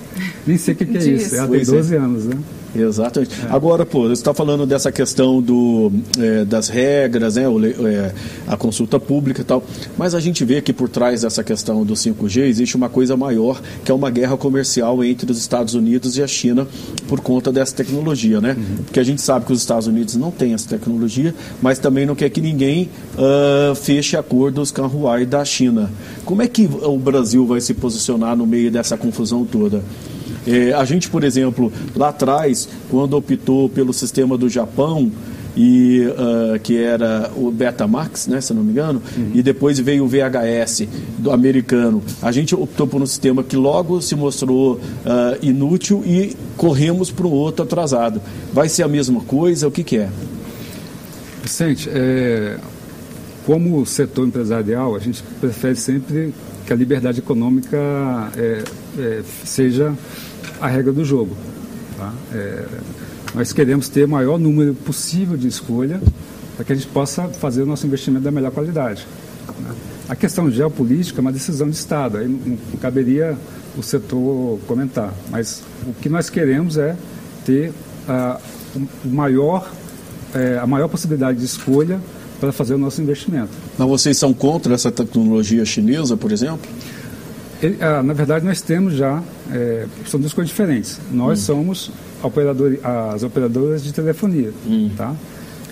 Nem 0.46 0.56
sei 0.56 0.74
o 0.74 0.76
que, 0.76 0.86
que 0.86 0.96
é 0.96 1.04
isso. 1.04 1.34
Ela 1.34 1.48
tem 1.48 1.64
12 1.64 1.94
é. 1.94 1.98
anos, 1.98 2.24
né? 2.26 2.38
Exatamente. 2.74 3.34
É. 3.44 3.50
Agora, 3.50 3.86
pô, 3.86 4.02
você 4.02 4.12
está 4.12 4.34
falando 4.34 4.66
dessa 4.66 4.92
questão 4.92 5.40
do, 5.40 5.90
é, 6.18 6.44
das 6.44 6.68
regras, 6.68 7.36
né, 7.36 7.48
o, 7.48 7.86
é, 7.86 8.12
a 8.46 8.56
consulta 8.56 9.00
pública 9.00 9.40
e 9.40 9.44
tal, 9.44 9.62
mas 9.96 10.14
a 10.14 10.20
gente 10.20 10.44
vê 10.44 10.60
que 10.60 10.72
por 10.72 10.88
trás 10.88 11.22
dessa 11.22 11.42
questão 11.42 11.84
do 11.84 11.94
5G 11.94 12.42
existe 12.42 12.76
uma 12.76 12.88
coisa 12.88 13.16
maior, 13.16 13.60
que 13.84 13.90
é 13.90 13.94
uma 13.94 14.10
guerra 14.10 14.36
comercial 14.36 15.02
entre 15.02 15.30
os 15.30 15.38
Estados 15.38 15.74
Unidos 15.74 16.16
e 16.16 16.22
a 16.22 16.26
China 16.26 16.66
por 17.06 17.20
conta 17.20 17.50
dessa 17.50 17.74
tecnologia, 17.74 18.40
né? 18.40 18.56
Uhum. 18.58 18.84
Porque 18.84 19.00
a 19.00 19.04
gente 19.04 19.22
sabe 19.22 19.46
que 19.46 19.52
os 19.52 19.60
Estados 19.60 19.86
Unidos 19.86 20.16
não 20.16 20.30
têm 20.30 20.54
essa 20.54 20.68
tecnologia, 20.68 21.34
mas 21.62 21.78
também 21.78 22.06
não 22.06 22.14
quer 22.14 22.28
que 22.30 22.40
ninguém 22.40 22.90
uh, 23.14 23.74
feche 23.74 24.16
acordos 24.16 24.70
com 24.70 24.82
a 24.82 24.86
Huawei 24.86 25.26
da 25.26 25.44
China. 25.44 25.90
Como 26.24 26.42
é 26.42 26.48
que 26.48 26.68
o 26.82 26.98
Brasil 26.98 27.46
vai 27.46 27.60
se 27.60 27.74
posicionar 27.74 28.36
no 28.36 28.46
meio 28.46 28.70
dessa 28.70 28.96
confusão 28.96 29.44
toda? 29.44 29.82
É, 30.48 30.72
a 30.72 30.84
gente, 30.84 31.10
por 31.10 31.22
exemplo, 31.22 31.70
lá 31.94 32.08
atrás, 32.08 32.68
quando 32.90 33.14
optou 33.14 33.68
pelo 33.68 33.92
sistema 33.92 34.38
do 34.38 34.48
Japão, 34.48 35.12
e 35.56 36.06
uh, 36.06 36.58
que 36.60 36.80
era 36.80 37.32
o 37.34 37.50
Betamax, 37.50 38.28
né, 38.28 38.40
se 38.40 38.54
não 38.54 38.62
me 38.62 38.70
engano, 38.70 39.02
uhum. 39.16 39.32
e 39.34 39.42
depois 39.42 39.76
veio 39.80 40.04
o 40.04 40.08
VHS 40.08 40.86
do 41.18 41.32
americano. 41.32 42.00
A 42.22 42.30
gente 42.30 42.54
optou 42.54 42.86
por 42.86 43.02
um 43.02 43.06
sistema 43.06 43.42
que 43.42 43.56
logo 43.56 44.00
se 44.00 44.14
mostrou 44.14 44.74
uh, 44.74 44.80
inútil 45.42 46.04
e 46.06 46.36
corremos 46.56 47.10
para 47.10 47.26
o 47.26 47.32
outro 47.32 47.64
atrasado. 47.64 48.22
Vai 48.52 48.68
ser 48.68 48.84
a 48.84 48.88
mesma 48.88 49.20
coisa? 49.22 49.66
O 49.66 49.70
que, 49.70 49.82
que 49.82 49.96
é? 49.98 50.08
Vicente, 51.42 51.88
é, 51.92 52.56
como 53.44 53.84
setor 53.84 54.28
empresarial, 54.28 54.94
a 54.94 55.00
gente 55.00 55.24
prefere 55.40 55.76
sempre 55.76 56.32
que 56.66 56.72
a 56.72 56.76
liberdade 56.76 57.18
econômica 57.18 57.76
é, 58.36 58.62
é, 58.98 59.22
seja 59.44 59.92
a 60.60 60.68
regra 60.68 60.92
do 60.92 61.04
jogo. 61.04 61.36
Tá? 61.96 62.12
É, 62.32 62.64
nós 63.34 63.52
queremos 63.52 63.88
ter 63.88 64.04
o 64.04 64.08
maior 64.08 64.38
número 64.38 64.74
possível 64.74 65.36
de 65.36 65.48
escolha 65.48 66.00
para 66.56 66.64
que 66.64 66.72
a 66.72 66.76
gente 66.76 66.88
possa 66.88 67.28
fazer 67.28 67.62
o 67.62 67.66
nosso 67.66 67.86
investimento 67.86 68.24
da 68.24 68.30
melhor 68.30 68.50
qualidade. 68.50 69.06
Né? 69.60 69.74
A 70.08 70.16
questão 70.16 70.50
geopolítica 70.50 71.20
é 71.20 71.22
uma 71.22 71.32
decisão 71.32 71.68
de 71.68 71.76
Estado, 71.76 72.18
aí 72.18 72.26
não, 72.26 72.38
não 72.70 72.78
caberia 72.80 73.36
o 73.76 73.82
setor 73.82 74.58
comentar, 74.66 75.12
mas 75.30 75.62
o 75.86 75.92
que 75.92 76.08
nós 76.08 76.28
queremos 76.30 76.76
é 76.76 76.96
ter 77.44 77.70
uh, 78.08 78.40
o 79.04 79.08
maior, 79.08 79.70
é, 80.34 80.58
a 80.58 80.66
maior 80.66 80.88
possibilidade 80.88 81.38
de 81.38 81.44
escolha 81.44 82.00
para 82.40 82.52
fazer 82.52 82.74
o 82.74 82.78
nosso 82.78 83.00
investimento. 83.02 83.50
Mas 83.76 83.88
vocês 83.88 84.16
são 84.16 84.32
contra 84.32 84.74
essa 84.74 84.90
tecnologia 84.90 85.64
chinesa, 85.64 86.16
por 86.16 86.32
exemplo? 86.32 86.60
Ele, 87.62 87.76
ah, 87.80 88.02
na 88.02 88.12
verdade, 88.12 88.44
nós 88.44 88.60
temos 88.60 88.94
já, 88.94 89.22
é, 89.52 89.86
são 90.06 90.20
duas 90.20 90.32
coisas 90.32 90.48
diferentes. 90.48 91.00
Nós 91.10 91.40
hum. 91.40 91.42
somos 91.42 91.90
operador, 92.22 92.78
as 93.14 93.22
operadoras 93.22 93.82
de 93.82 93.92
telefonia, 93.92 94.52
hum. 94.66 94.90
tá? 94.96 95.14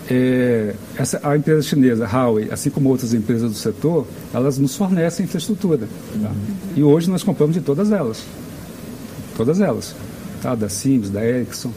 É, 0.08 0.74
essa, 0.96 1.20
a 1.22 1.36
empresa 1.36 1.62
chinesa, 1.62 2.06
Huawei, 2.06 2.48
assim 2.50 2.70
como 2.70 2.88
outras 2.88 3.12
empresas 3.12 3.50
do 3.50 3.56
setor, 3.56 4.06
elas 4.32 4.56
nos 4.56 4.76
fornecem 4.76 5.24
infraestrutura. 5.24 5.88
Tá? 6.22 6.28
Uhum. 6.28 6.34
E 6.76 6.82
hoje 6.82 7.10
nós 7.10 7.24
compramos 7.24 7.54
de 7.56 7.60
todas 7.60 7.90
elas. 7.90 8.22
Todas 9.36 9.60
elas. 9.60 9.96
Tá? 10.40 10.54
Da 10.54 10.68
Siemens, 10.68 11.10
da 11.10 11.24
Ericsson, 11.24 11.72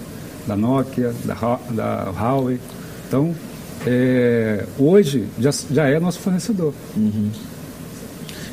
da 0.46 0.56
Nokia, 0.56 1.12
da, 1.26 1.60
da 1.72 2.12
Huawei. 2.12 2.60
Então, 3.08 3.34
é, 3.88 4.64
hoje 4.78 5.26
já, 5.40 5.50
já 5.72 5.88
é 5.88 6.00
nosso 6.00 6.20
fornecedor. 6.20 6.74
Uhum. 6.96 7.32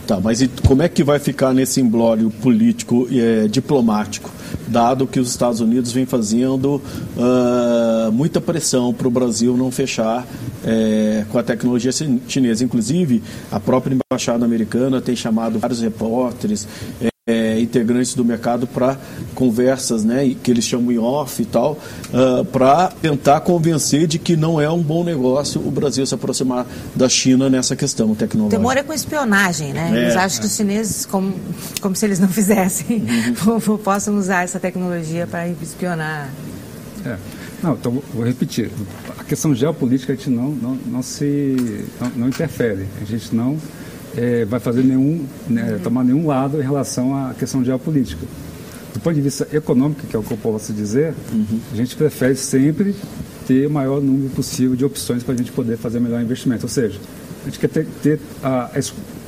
Tá, 0.07 0.21
mas 0.21 0.41
e 0.41 0.47
como 0.65 0.83
é 0.83 0.89
que 0.89 1.03
vai 1.03 1.19
ficar 1.19 1.53
nesse 1.53 1.81
emblório 1.81 2.31
político 2.31 3.09
e 3.11 3.21
é, 3.21 3.49
diplomático, 3.49 4.31
dado 4.69 5.05
que 5.05 5.19
os 5.19 5.29
Estados 5.29 5.61
Unidos 5.61 5.91
vem 5.91 6.07
fazendo 6.07 6.81
uh, 7.17 8.13
muita 8.13 8.41
pressão 8.41 8.95
para 8.95 9.09
o 9.09 9.11
Brasil 9.11 9.57
não 9.57 9.69
fechar 9.73 10.25
é, 10.65 11.25
com 11.29 11.39
a 11.41 11.43
tecnologia 11.43 11.91
chinesa? 12.29 12.63
Inclusive, 12.63 13.21
a 13.51 13.59
própria 13.59 13.97
embaixada 13.97 14.45
americana 14.45 15.01
tem 15.01 15.17
chamado 15.17 15.59
vários 15.59 15.81
repórteres, 15.81 16.69
é, 17.03 17.09
é, 17.29 17.59
integrantes 17.59 18.15
do 18.15 18.25
mercado 18.25 18.69
para 18.69 18.97
conversas, 19.35 20.05
né, 20.05 20.33
que 20.45 20.49
eles 20.49 20.65
chamam 20.65 20.93
em 20.93 20.99
off 20.99 21.43
e 21.43 21.45
tal, 21.45 21.73
uh, 21.73 22.45
para 22.45 22.93
tentar 23.03 23.41
convencer 23.41 24.07
de 24.07 24.17
que 24.17 24.37
não 24.37 24.61
é 24.61 24.71
um 24.71 24.81
bom 24.81 25.03
negócio 25.03 25.61
o 25.61 25.69
Brasil 25.69 26.07
se 26.07 26.15
aproximar 26.15 26.65
da 26.95 27.09
China 27.09 27.51
nessa 27.51 27.75
questão 27.75 28.15
tecnológica. 28.15 28.57
O 28.57 28.61
temor 28.61 28.77
é 28.77 28.85
com 28.85 28.93
espionagem, 28.93 29.73
né? 29.73 29.91
É, 29.93 30.03
eles 30.03 30.15
acham 30.15 30.39
é. 30.39 30.41
que 30.43 30.47
os 30.47 30.55
chineses, 30.55 31.05
como, 31.05 31.35
como 31.81 31.97
se 31.97 32.07
eles 32.07 32.21
não 32.21 32.29
fizessem, 32.31 33.05
uhum. 33.45 33.79
possam 33.83 34.17
usar 34.17 34.45
essa 34.45 34.61
tecnologia 34.61 35.27
para 35.27 35.49
espionar. 35.49 36.31
É. 37.05 37.17
Não, 37.61 37.73
então 37.73 38.01
vou 38.15 38.25
repetir. 38.25 38.71
A 39.19 39.25
questão 39.25 39.53
geopolítica 39.53 40.13
a 40.13 40.17
gente 40.17 40.31
não, 40.31 40.51
não, 40.51 40.79
não 40.87 41.03
se 41.03 41.85
não, 42.01 42.11
não 42.11 42.29
interfere. 42.29 42.87
A 43.03 43.05
gente 43.05 43.35
não 43.35 43.59
é, 44.17 44.45
vai 44.45 44.61
fazer 44.61 44.83
nenhum, 44.83 45.25
né, 45.49 45.73
uhum. 45.73 45.79
tomar 45.81 46.05
nenhum 46.05 46.27
lado 46.27 46.59
em 46.61 46.63
relação 46.63 47.17
à 47.17 47.35
questão 47.35 47.65
geopolítica. 47.65 48.27
Do 48.93 49.01
ponto 49.01 49.15
de 49.15 49.21
vista 49.21 49.47
econômico, 49.53 50.07
que 50.07 50.17
é 50.17 50.19
o 50.19 50.23
que 50.23 50.33
eu 50.33 50.39
posso 50.39 50.73
dizer, 50.73 51.15
uhum. 51.33 51.61
a 51.73 51.77
gente 51.77 51.97
prefere 51.97 52.35
sempre 52.35 52.95
ter 53.47 53.67
o 53.67 53.71
maior 53.71 54.01
número 54.01 54.31
possível 54.31 54.75
de 54.75 54.85
opções 54.85 55.23
para 55.23 55.35
a 55.35 55.37
gente 55.37 55.53
poder 55.53 55.77
fazer 55.77 56.01
melhor 56.01 56.21
investimento. 56.21 56.65
Ou 56.65 56.69
seja, 56.69 56.99
a 57.43 57.45
gente 57.47 57.59
quer 57.59 57.69
ter, 57.69 57.87
ter 58.03 58.21
a, 58.43 58.71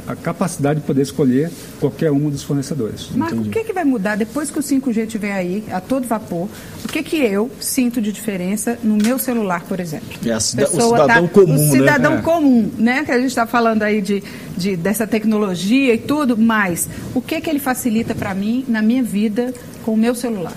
a, 0.08 0.16
capacidade 0.16 0.80
de 0.80 0.86
poder 0.86 1.02
escolher 1.02 1.50
qualquer 1.80 2.10
um 2.10 2.30
dos 2.30 2.42
fornecedores. 2.42 3.10
Marco, 3.14 3.36
Entendi. 3.36 3.48
o 3.48 3.52
que, 3.52 3.64
que 3.64 3.72
vai 3.72 3.84
mudar 3.84 4.16
depois 4.16 4.50
que 4.50 4.58
o 4.58 4.62
5G 4.62 5.04
estiver 5.04 5.32
aí, 5.32 5.64
a 5.70 5.80
todo 5.80 6.06
vapor? 6.06 6.48
O 6.84 6.88
que, 6.88 7.02
que 7.02 7.16
eu 7.16 7.50
sinto 7.60 8.00
de 8.00 8.12
diferença 8.12 8.78
no 8.82 8.96
meu 8.96 9.18
celular, 9.18 9.64
por 9.64 9.80
exemplo? 9.80 10.08
É 10.24 10.40
cida, 10.40 10.64
o 10.64 10.80
cidadão 10.80 11.26
tá, 11.26 11.34
comum, 11.34 11.54
O 11.54 11.70
cidadão 11.70 12.14
né? 12.16 12.22
comum, 12.22 12.70
né? 12.78 13.04
Que 13.04 13.12
a 13.12 13.18
gente 13.18 13.28
está 13.28 13.46
falando 13.46 13.82
aí 13.82 14.00
de, 14.00 14.22
de, 14.56 14.76
dessa 14.76 15.06
tecnologia 15.06 15.94
e 15.94 15.98
tudo, 15.98 16.36
mas 16.36 16.88
o 17.14 17.20
que, 17.20 17.40
que 17.40 17.50
ele 17.50 17.58
facilita 17.58 18.14
para 18.14 18.34
mim, 18.34 18.64
na 18.68 18.82
minha 18.82 19.02
vida, 19.02 19.52
com 19.84 19.94
o 19.94 19.96
meu 19.96 20.14
celular? 20.14 20.56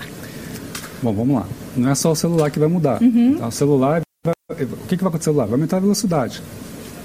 Bom, 1.02 1.12
vamos 1.12 1.36
lá. 1.36 1.46
Não 1.76 1.90
é 1.90 1.94
só 1.94 2.12
o 2.12 2.16
celular 2.16 2.50
que 2.50 2.58
vai 2.58 2.68
mudar. 2.68 3.02
Uhum. 3.02 3.36
Tá? 3.38 3.48
O 3.48 3.52
celular, 3.52 4.02
o 4.24 4.86
que, 4.86 4.96
que 4.96 5.02
vai 5.02 5.08
acontecer 5.08 5.10
com 5.10 5.18
o 5.18 5.22
celular? 5.22 5.46
Vai 5.46 5.54
aumentar 5.54 5.76
a 5.78 5.80
velocidade. 5.80 6.42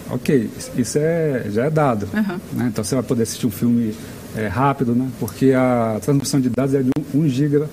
Ok, 0.10 0.50
isso 0.78 0.98
é, 0.98 1.46
já 1.50 1.66
é 1.66 1.70
dado. 1.70 2.08
Uhum. 2.14 2.40
Né? 2.54 2.68
Então 2.68 2.84
você 2.84 2.96
vai 2.96 3.04
poder 3.04 3.24
assistir 3.24 3.46
um 3.46 3.52
filme 3.52 3.94
é, 4.36 4.48
rápido, 4.48 4.96
né? 4.96 5.08
porque 5.20 5.52
a 5.52 6.00
transmissão 6.02 6.40
de 6.40 6.50
dados 6.50 6.74
é 6.74 6.82
de 6.82 6.92
1 7.14 7.20
um 7.20 7.28
giga 7.28 7.70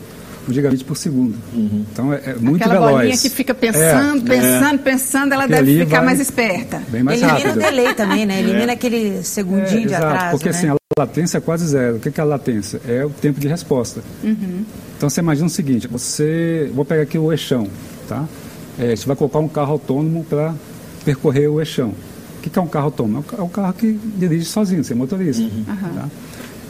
um 0.49 0.53
gigabit 0.53 0.85
por 0.85 0.97
segundo. 0.97 1.35
Uhum. 1.53 1.85
Então 1.91 2.13
é, 2.13 2.21
é 2.27 2.35
muito 2.35 2.63
Aquela 2.63 2.81
veloz. 2.81 2.97
bolinha 2.97 3.17
que 3.17 3.31
fica 3.31 3.55
pensando, 3.55 4.33
é, 4.33 4.37
pensando, 4.37 4.75
é. 4.75 4.79
pensando, 4.79 5.33
ela 5.33 5.49
Porque 5.49 5.63
deve 5.63 5.85
ficar 5.85 6.03
mais 6.03 6.21
esperta. 6.21 6.83
Bem 6.89 7.03
mais 7.03 7.21
Elimina 7.21 7.39
rápido. 7.39 7.57
o 7.57 7.63
delay 7.63 7.95
também, 7.95 8.27
né? 8.27 8.41
Elimina 8.41 8.73
é. 8.73 8.75
aquele 8.75 9.23
segundinho 9.23 9.87
de 9.87 9.95
exato, 9.95 10.07
atraso. 10.07 10.31
Porque 10.33 10.51
né? 10.51 10.57
assim, 10.57 10.69
a 10.69 10.77
latência 10.99 11.39
é 11.39 11.41
quase 11.41 11.67
zero. 11.67 11.97
O 11.97 12.01
que 12.01 12.09
é 12.09 12.23
a 12.23 12.27
latência? 12.27 12.81
É 12.87 13.05
o 13.05 13.11
tempo 13.11 13.41
de 13.41 13.49
resposta. 13.49 14.03
Uhum. 14.23 14.65
Então 14.97 15.09
você 15.09 15.21
imagina 15.21 15.47
o 15.47 15.51
seguinte, 15.51 15.89
você. 15.89 16.71
Vou 16.75 16.85
pegar 16.85 17.03
aqui 17.03 17.19
o 17.19 17.33
eixão, 17.33 17.67
tá? 18.09 18.25
É, 18.79 18.95
você 18.95 19.07
vai 19.07 19.17
colocar 19.17 19.39
um 19.39 19.49
carro 19.49 19.73
autônomo 19.73 20.25
para 20.25 20.55
percorrer 21.05 21.49
o 21.49 21.61
eixão. 21.61 21.95
O 22.47 22.51
que 22.51 22.59
é 22.59 22.63
um 22.63 22.67
carro 22.67 22.87
autônomo? 22.87 23.25
É 23.37 23.43
um 23.43 23.49
carro 23.49 23.73
que 23.73 23.99
dirige 24.17 24.45
sozinho, 24.45 24.85
sem 24.85 24.97
motorista. 24.97 25.43
Uhum. 25.43 25.65
Tá? 25.65 26.09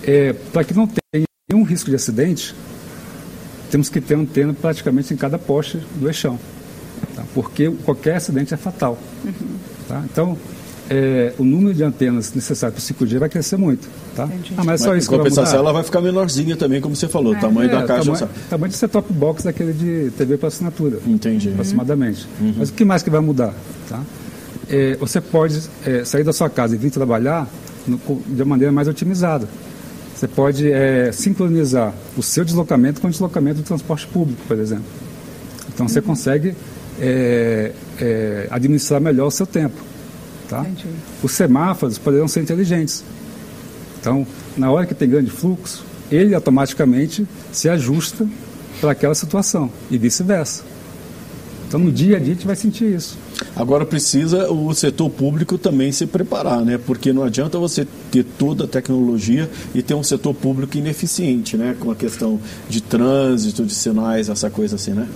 É, 0.02 0.32
Para 0.32 0.64
que 0.64 0.74
não 0.74 0.86
tenha 0.86 1.26
nenhum 1.50 1.64
risco 1.64 1.90
de 1.90 1.96
acidente, 1.96 2.54
temos 3.70 3.88
que 3.88 4.00
ter 4.00 4.14
antena 4.14 4.54
praticamente 4.54 5.12
em 5.12 5.16
cada 5.16 5.38
poste 5.38 5.78
do 5.96 6.08
eixão. 6.08 6.38
Tá? 7.14 7.24
Porque 7.34 7.70
qualquer 7.84 8.16
acidente 8.16 8.54
é 8.54 8.56
fatal. 8.56 8.98
Uhum. 9.24 9.56
Tá? 9.88 10.04
Então, 10.10 10.38
é, 10.88 11.32
o 11.38 11.44
número 11.44 11.74
de 11.74 11.82
antenas 11.82 12.32
necessárias 12.34 12.84
para 12.88 13.04
o 13.04 13.06
5G 13.06 13.18
vai 13.18 13.28
crescer 13.28 13.56
muito. 13.56 13.88
Tá? 14.14 14.28
Ah, 14.56 14.64
mas 14.64 14.80
é 14.80 14.84
só 14.84 14.94
isso 14.94 15.12
em 15.12 15.16
compensação, 15.16 15.58
ela 15.58 15.72
vai 15.72 15.82
ficar 15.82 16.00
menorzinha 16.00 16.56
também, 16.56 16.80
como 16.80 16.94
você 16.94 17.08
falou, 17.08 17.34
é. 17.34 17.38
o 17.38 17.40
tamanho 17.40 17.70
é, 17.70 17.72
da 17.72 17.86
caixa. 17.86 18.12
Tamanho, 18.12 18.28
tamanho 18.50 18.70
de 18.70 18.76
set-top 18.76 19.12
box 19.12 19.44
daquele 19.44 19.72
de 19.72 20.10
TV 20.16 20.36
para 20.36 20.48
assinatura. 20.48 20.98
Entendi. 21.06 21.48
Aproximadamente. 21.48 22.28
Uhum. 22.40 22.54
Mas 22.58 22.68
o 22.68 22.72
que 22.72 22.84
mais 22.84 23.02
que 23.02 23.10
vai 23.10 23.20
mudar? 23.20 23.54
Tá? 23.88 24.00
É, 24.68 24.96
você 24.96 25.20
pode 25.20 25.62
é, 25.84 26.04
sair 26.04 26.24
da 26.24 26.32
sua 26.32 26.48
casa 26.48 26.74
e 26.74 26.78
vir 26.78 26.90
trabalhar 26.90 27.48
no, 27.86 27.98
de 28.26 28.44
maneira 28.44 28.72
mais 28.72 28.88
otimizada. 28.88 29.48
Você 30.14 30.28
pode 30.28 30.70
é, 30.70 31.10
sincronizar 31.12 31.92
o 32.16 32.22
seu 32.22 32.44
deslocamento 32.44 33.00
com 33.00 33.08
o 33.08 33.10
deslocamento 33.10 33.60
do 33.60 33.64
transporte 33.64 34.06
público, 34.06 34.40
por 34.46 34.58
exemplo. 34.58 34.84
Então 35.72 35.88
você 35.88 35.98
uhum. 35.98 36.06
consegue 36.06 36.54
é, 37.00 37.72
é, 38.00 38.48
administrar 38.50 39.00
melhor 39.00 39.26
o 39.26 39.30
seu 39.30 39.46
tempo. 39.46 39.76
Tá? 40.48 40.64
Os 41.22 41.32
semáforos 41.32 41.98
poderão 41.98 42.28
ser 42.28 42.40
inteligentes. 42.40 43.04
Então, 44.00 44.26
na 44.56 44.70
hora 44.70 44.86
que 44.86 44.94
tem 44.94 45.08
grande 45.08 45.30
fluxo, 45.30 45.84
ele 46.10 46.34
automaticamente 46.34 47.26
se 47.50 47.68
ajusta 47.68 48.26
para 48.80 48.92
aquela 48.92 49.14
situação 49.14 49.70
e 49.90 49.96
vice-versa. 49.96 50.62
Então, 51.66 51.80
no 51.80 51.90
dia 51.90 52.16
a 52.16 52.20
dia, 52.20 52.32
a 52.32 52.34
gente 52.34 52.46
vai 52.46 52.56
sentir 52.56 52.94
isso. 52.94 53.18
Agora 53.56 53.84
precisa 53.84 54.50
o 54.50 54.72
setor 54.74 55.10
público 55.10 55.58
também 55.58 55.90
se 55.90 56.06
preparar, 56.06 56.60
né? 56.64 56.78
Porque 56.78 57.12
não 57.12 57.24
adianta 57.24 57.58
você 57.58 57.86
ter 58.10 58.24
toda 58.24 58.64
a 58.64 58.68
tecnologia 58.68 59.50
e 59.74 59.82
ter 59.82 59.94
um 59.94 60.02
setor 60.02 60.34
público 60.34 60.76
ineficiente, 60.76 61.56
né? 61.56 61.74
Com 61.78 61.90
a 61.90 61.96
questão 61.96 62.38
de 62.68 62.80
trânsito, 62.80 63.64
de 63.64 63.74
sinais, 63.74 64.28
essa 64.28 64.50
coisa 64.50 64.76
assim, 64.76 64.92
né? 64.92 65.08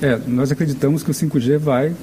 É, 0.00 0.18
nós 0.26 0.52
acreditamos 0.52 1.02
que 1.02 1.10
o 1.10 1.14
5G 1.14 1.58
vai 1.58 1.94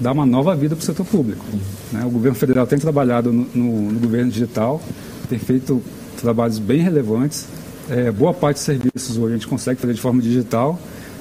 dar 0.00 0.12
uma 0.12 0.26
nova 0.26 0.54
vida 0.54 0.76
para 0.76 0.82
o 0.82 0.86
setor 0.86 1.06
público. 1.06 1.44
Né? 1.92 2.04
O 2.04 2.10
governo 2.10 2.36
federal 2.36 2.66
tem 2.66 2.78
trabalhado 2.78 3.32
no, 3.32 3.46
no, 3.54 3.92
no, 3.92 4.00
governo 4.00 4.30
digital, 4.30 4.82
tem 5.28 5.38
feito 5.38 5.82
trabalhos 6.20 6.58
bem 6.58 6.80
relevantes. 6.80 7.46
É, 7.88 8.10
boa 8.10 8.34
parte 8.34 8.56
dos 8.56 8.64
serviços 8.64 9.16
hoje 9.16 9.34
a 9.34 9.36
gente 9.36 9.48
consegue 9.48 9.80
fazer 9.80 9.94
de 9.94 10.00
forma 10.00 10.20
digital. 10.20 10.78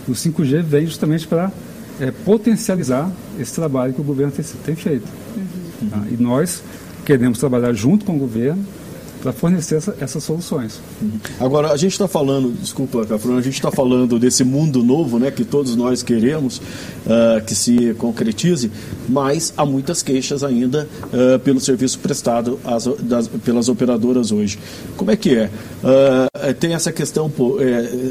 O 0.07 0.11
5G 0.11 0.61
vem 0.61 0.85
justamente 0.85 1.27
para 1.27 1.51
é, 1.99 2.11
potencializar 2.11 3.11
esse 3.39 3.53
trabalho 3.53 3.93
que 3.93 4.01
o 4.01 4.03
governo 4.03 4.31
tem, 4.31 4.45
tem 4.63 4.75
feito. 4.75 5.07
Uhum. 5.35 5.89
Tá? 5.89 6.03
E 6.09 6.21
nós 6.21 6.63
queremos 7.05 7.39
trabalhar 7.39 7.73
junto 7.73 8.05
com 8.05 8.15
o 8.15 8.19
governo 8.19 8.65
para 9.21 9.33
fornecer 9.33 9.75
essa, 9.75 9.95
essas 10.00 10.24
soluções. 10.24 10.79
Agora, 11.39 11.71
a 11.71 11.77
gente 11.77 11.93
está 11.93 12.07
falando, 12.07 12.51
desculpa, 12.51 13.05
Cafruna, 13.05 13.39
a 13.39 13.41
gente 13.41 13.55
está 13.55 13.71
falando 13.71 14.19
desse 14.19 14.43
mundo 14.43 14.83
novo, 14.83 15.19
né, 15.19 15.31
que 15.31 15.43
todos 15.43 15.75
nós 15.75 16.03
queremos 16.03 16.57
uh, 16.57 17.43
que 17.45 17.55
se 17.55 17.93
concretize, 17.95 18.71
mas 19.07 19.53
há 19.57 19.65
muitas 19.65 20.01
queixas 20.01 20.43
ainda 20.43 20.88
uh, 21.05 21.39
pelo 21.39 21.59
serviço 21.59 22.00
prestado 22.00 22.59
às, 22.63 22.86
das, 23.00 23.27
pelas 23.27 23.69
operadoras 23.69 24.31
hoje. 24.31 24.59
Como 24.95 25.12
é 25.12 25.15
que 25.15 25.36
é? 25.36 25.50
Uh, 25.83 26.53
tem 26.55 26.74
essa 26.74 26.91
questão, 26.91 27.31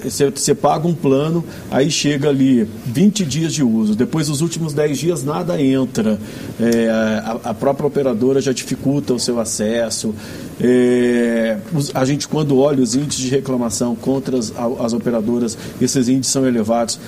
você 0.04 0.52
é, 0.52 0.54
paga 0.54 0.86
um 0.86 0.94
plano, 0.94 1.44
aí 1.70 1.90
chega 1.90 2.28
ali 2.28 2.68
20 2.86 3.24
dias 3.24 3.52
de 3.52 3.62
uso, 3.62 3.94
depois 3.94 4.28
dos 4.28 4.40
últimos 4.40 4.72
10 4.72 4.98
dias 4.98 5.24
nada 5.24 5.60
entra, 5.60 6.18
é, 6.60 6.88
a, 6.88 7.50
a 7.50 7.54
própria 7.54 7.86
operadora 7.86 8.40
já 8.40 8.52
dificulta 8.52 9.14
o 9.14 9.18
seu 9.18 9.40
acesso. 9.40 10.14
É, 10.60 11.58
a 11.92 12.04
gente, 12.04 12.26
quando 12.26 12.58
olha 12.58 12.82
os 12.82 12.94
índices 12.94 13.24
de 13.24 13.28
reclamação 13.28 13.94
contra 13.94 14.38
as, 14.38 14.52
as 14.80 14.92
operadoras, 14.92 15.56
esses 15.80 16.08
índices 16.08 16.32
são 16.32 16.46
elevados. 16.46 16.98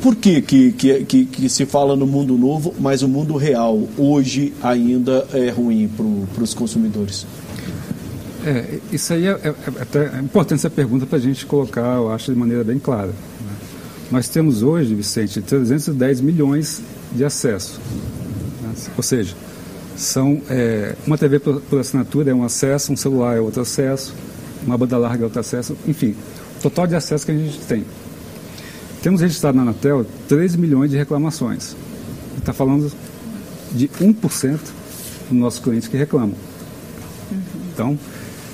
Por 0.00 0.16
que, 0.16 0.40
que, 0.40 0.72
que, 0.72 1.26
que, 1.26 1.48
se 1.48 1.66
fala 1.66 1.94
no 1.94 2.06
mundo 2.06 2.38
novo, 2.38 2.74
mas 2.78 3.02
o 3.02 3.08
mundo 3.08 3.36
real 3.36 3.86
hoje 3.98 4.54
ainda 4.62 5.26
é 5.34 5.50
ruim 5.50 5.90
para 6.34 6.42
os 6.42 6.54
consumidores? 6.54 7.26
É, 8.46 8.78
isso 8.90 9.12
aí 9.12 9.26
é, 9.26 9.32
é, 9.32 9.48
é, 9.48 10.16
é 10.16 10.20
importante 10.20 10.60
essa 10.60 10.70
pergunta 10.70 11.04
para 11.04 11.18
a 11.18 11.20
gente 11.20 11.44
colocar, 11.44 11.96
eu 11.96 12.10
acho, 12.10 12.32
de 12.32 12.38
maneira 12.38 12.64
bem 12.64 12.78
clara. 12.78 13.08
Né? 13.08 13.52
Nós 14.10 14.28
temos 14.28 14.62
hoje, 14.62 14.94
Vicente, 14.94 15.42
310 15.42 16.22
milhões 16.22 16.80
de 17.12 17.22
acesso. 17.22 17.78
Né? 18.62 18.72
Ou 18.96 19.02
seja, 19.02 19.34
são 20.00 20.40
é, 20.48 20.94
uma 21.06 21.18
TV 21.18 21.38
por, 21.38 21.60
por, 21.60 21.78
assinatura 21.78 22.30
é 22.30 22.34
um 22.34 22.42
acesso, 22.42 22.90
um 22.92 22.96
celular 22.96 23.36
é 23.36 23.40
outro 23.40 23.60
acesso, 23.60 24.14
uma 24.64 24.76
banda 24.76 24.96
larga 24.96 25.22
é 25.22 25.24
outro 25.24 25.40
acesso, 25.40 25.76
enfim, 25.86 26.16
total 26.62 26.86
de 26.86 26.96
acesso 26.96 27.26
que 27.26 27.32
a 27.32 27.36
gente 27.36 27.58
tem. 27.60 27.84
Temos 29.02 29.20
registrado 29.20 29.56
na 29.56 29.62
Anatel 29.62 30.06
3 30.26 30.56
milhões 30.56 30.90
de 30.90 30.96
reclamações. 30.96 31.76
Está 32.38 32.52
falando 32.52 32.90
de 33.72 33.88
1% 33.88 34.58
dos 35.28 35.38
nossos 35.38 35.60
clientes 35.60 35.86
que 35.86 35.96
reclamam. 35.96 36.34
Uhum. 37.30 37.38
Então, 37.72 37.98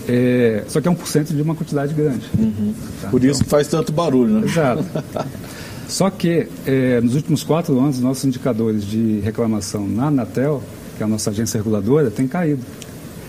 é, 0.09 0.65
só 0.69 0.81
que 0.81 0.89
é 0.89 0.91
1% 0.91 1.35
de 1.35 1.43
uma 1.43 1.55
quantidade 1.55 1.95
grande. 1.95 2.27
Uhum. 2.37 2.75
Tá? 3.01 3.09
Por 3.09 3.23
isso 3.23 3.35
então, 3.35 3.45
que 3.45 3.51
faz 3.51 3.69
tanto 3.69 3.93
barulho, 3.93 4.41
né? 4.41 4.47
Exato. 4.47 4.85
Só 5.89 6.11
que 6.11 6.49
é, 6.67 7.01
nos 7.01 7.15
últimos 7.15 7.45
quatro 7.45 7.79
anos, 7.79 8.01
nossos 8.01 8.25
indicadores 8.25 8.85
de 8.85 9.21
reclamação 9.21 9.87
na 9.87 10.09
Anatel, 10.09 10.61
que 10.97 11.03
é 11.03 11.07
a 11.07 11.09
nossa 11.09 11.31
agência 11.31 11.59
reguladora, 11.59 12.11
têm 12.11 12.27
caído 12.27 12.63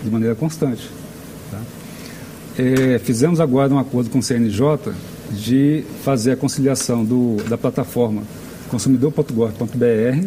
de 0.02 0.10
maneira 0.10 0.34
constante. 0.34 0.88
Tá? 1.50 1.60
É, 2.58 2.98
fizemos 2.98 3.40
agora 3.40 3.72
um 3.72 3.78
acordo 3.78 4.10
com 4.10 4.18
o 4.18 4.22
CNJ 4.22 4.92
de 5.30 5.84
fazer 6.02 6.32
a 6.32 6.36
conciliação 6.36 7.04
do, 7.04 7.36
da 7.48 7.58
plataforma 7.58 8.22
consumidor.gov.br 8.70 10.26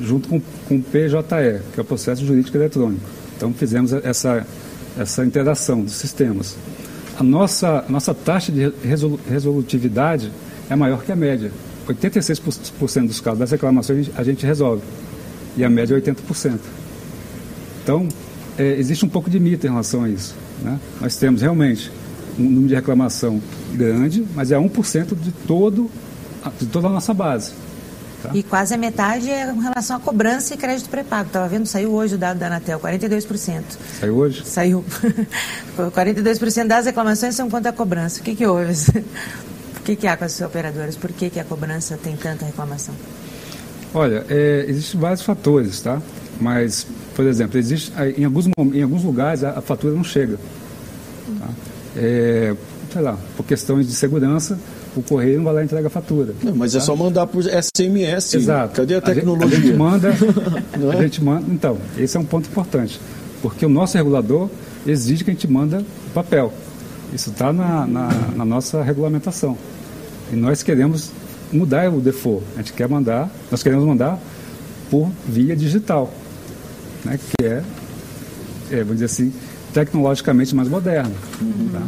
junto 0.00 0.28
com, 0.28 0.40
com 0.68 0.76
o 0.76 0.82
PJE, 0.82 1.62
que 1.72 1.80
é 1.80 1.82
o 1.82 1.84
processo 1.84 2.24
jurídico 2.24 2.56
eletrônico. 2.56 3.02
Então 3.36 3.52
fizemos 3.52 3.92
essa, 3.92 4.46
essa 4.98 5.24
interação 5.24 5.82
dos 5.82 5.94
sistemas. 5.94 6.56
A 7.18 7.22
nossa, 7.22 7.84
nossa 7.88 8.14
taxa 8.14 8.52
de 8.52 8.72
resolutividade 9.28 10.30
é 10.70 10.76
maior 10.76 11.02
que 11.02 11.10
a 11.10 11.16
média. 11.16 11.50
86% 11.88 13.06
dos 13.06 13.20
casos 13.20 13.38
das 13.38 13.50
reclamações 13.50 14.10
a 14.16 14.22
gente 14.22 14.44
resolve. 14.44 14.82
E 15.56 15.64
a 15.64 15.70
média 15.70 15.94
é 15.94 16.00
80%. 16.00 16.58
Então, 17.82 18.08
é, 18.58 18.74
existe 18.74 19.04
um 19.04 19.08
pouco 19.08 19.30
de 19.30 19.40
mito 19.40 19.66
em 19.66 19.70
relação 19.70 20.04
a 20.04 20.08
isso. 20.08 20.34
Né? 20.62 20.78
Nós 21.00 21.16
temos 21.16 21.42
realmente 21.42 21.90
um 22.38 22.44
número 22.44 22.68
de 22.68 22.74
reclamação 22.74 23.40
grande, 23.72 24.26
mas 24.34 24.52
é 24.52 24.56
1% 24.56 25.14
de, 25.16 25.32
todo, 25.32 25.90
de 26.58 26.66
toda 26.66 26.86
a 26.88 26.90
nossa 26.90 27.12
base. 27.12 27.52
Tá? 28.22 28.30
E 28.34 28.42
quase 28.42 28.74
a 28.74 28.76
metade 28.76 29.30
é 29.30 29.50
em 29.50 29.62
relação 29.62 29.96
à 29.96 30.00
cobrança 30.00 30.54
e 30.54 30.56
crédito 30.56 30.88
pré-pago. 30.88 31.28
Estava 31.28 31.48
vendo, 31.48 31.66
saiu 31.66 31.92
hoje 31.92 32.16
o 32.16 32.18
dado 32.18 32.38
da 32.38 32.46
Anatel, 32.48 32.80
42%. 32.80 33.62
Saiu 34.00 34.16
hoje? 34.16 34.42
Saiu. 34.44 34.84
42% 35.78 36.66
das 36.66 36.86
reclamações 36.86 37.34
são 37.34 37.48
quanto 37.48 37.66
à 37.66 37.72
cobrança. 37.72 38.20
O 38.20 38.22
que, 38.22 38.34
que 38.34 38.46
houve? 38.46 38.72
O 39.78 39.90
que, 39.90 39.96
que 39.96 40.06
há 40.06 40.18
com 40.18 40.24
as 40.26 40.38
operadoras? 40.42 40.96
Por 40.96 41.10
que, 41.10 41.30
que 41.30 41.40
a 41.40 41.44
cobrança 41.44 41.96
tem 41.96 42.14
tanta 42.14 42.44
reclamação? 42.44 42.94
Olha, 43.94 44.24
é, 44.28 44.64
existem 44.68 45.00
vários 45.00 45.22
fatores, 45.22 45.80
tá? 45.80 46.00
Mas, 46.40 46.86
por 47.14 47.26
exemplo, 47.26 47.58
existe, 47.58 47.92
em, 48.16 48.24
alguns, 48.24 48.46
em 48.46 48.82
alguns 48.82 49.02
lugares 49.02 49.42
a, 49.42 49.58
a 49.58 49.60
fatura 49.60 49.94
não 49.94 50.04
chega. 50.04 50.38
Tá? 51.38 51.48
É, 51.96 52.54
sei 52.92 53.02
lá, 53.02 53.18
por 53.36 53.44
questões 53.44 53.86
de 53.86 53.94
segurança, 53.94 54.58
o 54.96 55.02
correio 55.02 55.38
não 55.38 55.44
vai 55.44 55.54
lá 55.54 55.62
e 55.62 55.64
entrega 55.64 55.86
a 55.88 55.90
fatura. 55.90 56.34
Não, 56.42 56.54
mas 56.54 56.74
é 56.74 56.78
tá? 56.78 56.84
é 56.84 56.86
só 56.86 56.96
mandar 56.96 57.26
por 57.26 57.42
SMS. 57.42 58.34
Exato. 58.34 58.74
Cadê 58.74 58.94
a 58.94 59.00
tecnologia? 59.00 59.46
A 59.46 59.50
gente, 59.50 59.64
a 59.64 59.68
gente 59.68 59.76
manda, 59.76 60.08
é? 60.94 60.96
a 60.96 61.02
gente 61.02 61.24
manda. 61.24 61.44
Então, 61.48 61.78
esse 61.96 62.16
é 62.16 62.20
um 62.20 62.24
ponto 62.24 62.48
importante, 62.48 63.00
porque 63.42 63.64
o 63.64 63.68
nosso 63.68 63.96
regulador 63.96 64.48
exige 64.86 65.24
que 65.24 65.30
a 65.30 65.34
gente 65.34 65.48
manda 65.48 65.84
papel. 66.14 66.52
Isso 67.12 67.30
está 67.30 67.52
na, 67.52 67.86
na, 67.86 68.08
na, 68.36 68.44
nossa 68.44 68.82
regulamentação. 68.82 69.56
E 70.32 70.36
nós 70.36 70.62
queremos 70.62 71.10
mudar 71.52 71.92
o 71.92 72.00
default. 72.00 72.44
A 72.54 72.58
gente 72.58 72.72
quer 72.72 72.88
mandar, 72.88 73.30
nós 73.50 73.62
queremos 73.62 73.84
mandar 73.84 74.18
por 74.90 75.10
via 75.26 75.54
digital, 75.54 76.12
né, 77.04 77.18
que 77.18 77.44
é, 77.44 77.62
é, 78.70 78.76
vamos 78.78 78.94
dizer 78.94 79.06
assim, 79.06 79.32
tecnologicamente 79.72 80.54
mais 80.54 80.68
moderno. 80.68 81.14
Uhum. 81.40 81.68
Tá? 81.72 81.82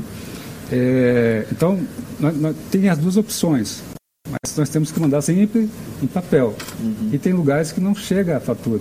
É, 0.72 1.46
então, 1.50 1.78
nós, 2.18 2.36
nós, 2.36 2.56
tem 2.70 2.88
as 2.88 2.98
duas 2.98 3.16
opções, 3.16 3.82
mas 4.28 4.56
nós 4.56 4.68
temos 4.68 4.92
que 4.92 5.00
mandar 5.00 5.22
sempre 5.22 5.68
em 6.02 6.06
papel. 6.06 6.54
Uhum. 6.80 7.10
E 7.12 7.18
tem 7.18 7.32
lugares 7.32 7.72
que 7.72 7.80
não 7.80 7.94
chega 7.94 8.36
a 8.36 8.40
fatura. 8.40 8.80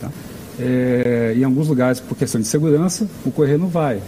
Tá? 0.00 0.10
É, 0.58 1.34
em 1.36 1.44
alguns 1.44 1.68
lugares, 1.68 2.00
por 2.00 2.16
questão 2.16 2.40
de 2.40 2.46
segurança, 2.46 3.08
o 3.24 3.30
correio 3.30 3.58
não 3.58 3.68
vai. 3.68 4.00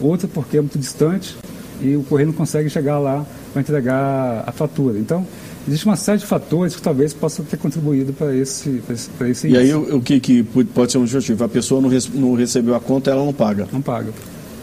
Outra 0.00 0.26
porque 0.26 0.56
é 0.56 0.60
muito 0.60 0.78
distante 0.78 1.36
e 1.80 1.96
o 1.96 2.02
correio 2.02 2.28
não 2.28 2.34
consegue 2.34 2.68
chegar 2.68 2.98
lá 2.98 3.24
para 3.52 3.62
entregar 3.62 4.44
a 4.46 4.52
fatura. 4.52 4.98
Então, 4.98 5.26
existe 5.66 5.86
uma 5.86 5.96
série 5.96 6.18
de 6.18 6.26
fatores 6.26 6.76
que 6.76 6.82
talvez 6.82 7.12
possam 7.12 7.44
ter 7.44 7.56
contribuído 7.56 8.12
para 8.12 8.34
esse, 8.34 8.82
para 9.16 9.28
esse, 9.28 9.48
E 9.48 9.56
aí 9.56 9.74
o, 9.74 9.96
o 9.96 10.00
que, 10.02 10.20
que 10.20 10.42
pode 10.42 10.92
ser 10.92 10.98
um 10.98 11.06
justificativo? 11.06 11.44
A 11.44 11.48
pessoa 11.48 11.80
não, 11.80 11.88
res, 11.88 12.08
não 12.08 12.34
recebeu 12.34 12.74
a 12.74 12.80
conta, 12.80 13.10
ela 13.10 13.24
não 13.24 13.32
paga. 13.32 13.68
Não 13.72 13.82
paga. 13.82 14.12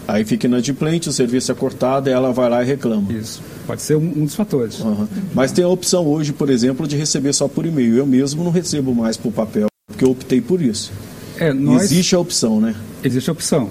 Aí 0.07 0.25
fica 0.25 0.47
inadimplente, 0.47 1.07
o 1.09 1.11
serviço 1.11 1.51
é 1.51 1.55
cortado 1.55 2.09
e 2.09 2.11
ela 2.11 2.33
vai 2.33 2.49
lá 2.49 2.61
e 2.63 2.65
reclama. 2.65 3.11
Isso. 3.13 3.41
Pode 3.65 3.81
ser 3.81 3.95
um, 3.95 4.13
um 4.17 4.25
dos 4.25 4.35
fatores. 4.35 4.79
Uhum. 4.79 5.07
Mas 5.33 5.51
tem 5.51 5.63
a 5.63 5.67
opção 5.67 6.05
hoje, 6.05 6.33
por 6.33 6.49
exemplo, 6.49 6.87
de 6.87 6.97
receber 6.97 7.33
só 7.33 7.47
por 7.47 7.65
e-mail. 7.65 7.95
Eu 7.95 8.05
mesmo 8.05 8.43
não 8.43 8.51
recebo 8.51 8.93
mais 8.93 9.15
por 9.15 9.31
papel, 9.31 9.67
porque 9.87 10.03
eu 10.03 10.11
optei 10.11 10.41
por 10.41 10.61
isso. 10.61 10.91
É, 11.37 11.53
nós... 11.53 11.83
Existe 11.83 12.15
a 12.15 12.19
opção, 12.19 12.59
né? 12.59 12.75
Existe 13.03 13.29
a 13.29 13.33
opção, 13.33 13.69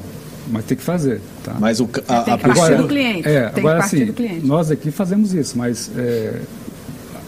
mas 0.51 0.65
tem 0.65 0.77
que 0.77 0.83
fazer. 0.83 1.21
Tá? 1.45 1.57
Mas 1.61 1.79
o, 1.81 1.89
a, 2.09 2.23
tem 2.23 2.35
a 2.35 2.39
pessoa... 2.39 2.77
do 2.77 2.89
cliente. 2.89 3.29
É, 3.29 3.49
tem 3.49 3.61
agora 3.61 3.81
assim, 3.81 4.15
nós 4.43 4.71
aqui 4.71 4.91
fazemos 4.91 5.35
isso, 5.35 5.59
mas 5.59 5.91
é, 5.97 6.41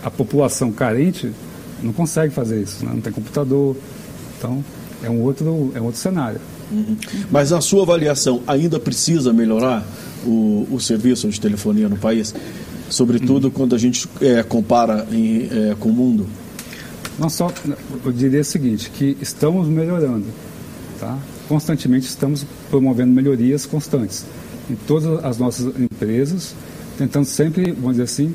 a 0.03 0.11
população 0.11 0.73
carente 0.73 1.33
não 1.83 1.93
consegue 1.93 2.33
fazer 2.33 2.63
isso, 2.63 2.85
né? 2.85 2.93
não 2.95 3.01
tem 3.01 3.13
computador. 3.13 3.77
Então, 4.39 4.65
é 5.03 5.11
um 5.11 5.21
outro, 5.23 5.73
é 5.75 5.81
um 5.81 5.85
outro 5.85 6.01
cenário. 6.01 6.41
Mas 7.31 7.51
na 7.51 7.61
sua 7.61 7.83
avaliação, 7.83 8.43
ainda 8.47 8.81
precisa 8.81 9.33
melhorar 9.33 9.85
o, 10.25 10.67
o 10.71 10.81
serviço 10.81 11.29
de 11.29 11.41
telefonia 11.41 11.89
no 11.89 11.97
país? 11.97 12.35
Sobretudo 12.89 13.45
uhum. 13.45 13.51
quando 13.51 13.75
a 13.75 13.79
gente 13.79 14.09
é, 14.21 14.43
compara 14.43 15.07
em, 15.11 15.49
é, 15.51 15.77
com 15.79 15.89
o 15.89 15.93
mundo? 15.93 16.27
Não 17.19 17.29
só, 17.29 17.53
eu 18.05 18.13
diria 18.13 18.41
o 18.41 18.45
seguinte, 18.45 18.91
que 18.91 19.17
estamos 19.21 19.69
melhorando, 19.69 20.25
tá? 20.99 21.19
Constantemente 21.49 22.07
estamos 22.07 22.47
promovendo 22.71 23.13
melhorias 23.13 23.67
constantes 23.67 24.25
em 24.71 24.75
todas 24.75 25.23
as 25.25 25.39
nossas 25.39 25.79
empresas, 25.79 26.55
tentando 26.97 27.27
sempre, 27.27 27.73
vamos 27.73 27.93
dizer 27.93 28.05
assim, 28.05 28.35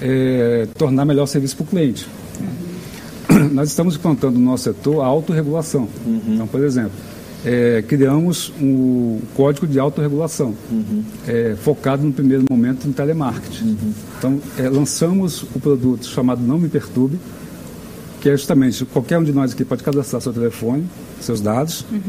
é, 0.00 0.68
tornar 0.76 1.04
melhor 1.04 1.26
serviço 1.26 1.56
para 1.56 1.64
o 1.64 1.66
cliente. 1.66 2.08
Uhum. 2.40 3.48
Nós 3.52 3.68
estamos 3.68 3.96
implantando 3.96 4.38
no 4.38 4.44
nosso 4.44 4.64
setor 4.64 5.02
a 5.02 5.06
autorregulação. 5.06 5.88
Uhum. 6.06 6.22
Então, 6.28 6.46
por 6.46 6.62
exemplo, 6.62 6.92
é, 7.44 7.82
criamos 7.86 8.52
um 8.60 9.20
código 9.34 9.66
de 9.66 9.78
autorregulação, 9.78 10.54
uhum. 10.70 11.02
é, 11.26 11.56
focado 11.56 12.04
no 12.04 12.12
primeiro 12.12 12.44
momento 12.50 12.86
em 12.86 12.92
telemarketing. 12.92 13.64
Uhum. 13.64 13.92
Então, 14.18 14.40
é, 14.58 14.68
lançamos 14.68 15.42
o 15.54 15.60
produto 15.60 16.06
chamado 16.06 16.42
Não 16.42 16.58
Me 16.58 16.68
Perturbe, 16.68 17.18
que 18.20 18.28
é 18.28 18.32
justamente 18.32 18.84
qualquer 18.84 19.18
um 19.18 19.24
de 19.24 19.32
nós 19.32 19.52
aqui 19.52 19.64
pode 19.64 19.82
cadastrar 19.82 20.20
seu 20.20 20.32
telefone, 20.32 20.86
seus 21.20 21.40
dados, 21.40 21.86
uhum. 21.90 22.00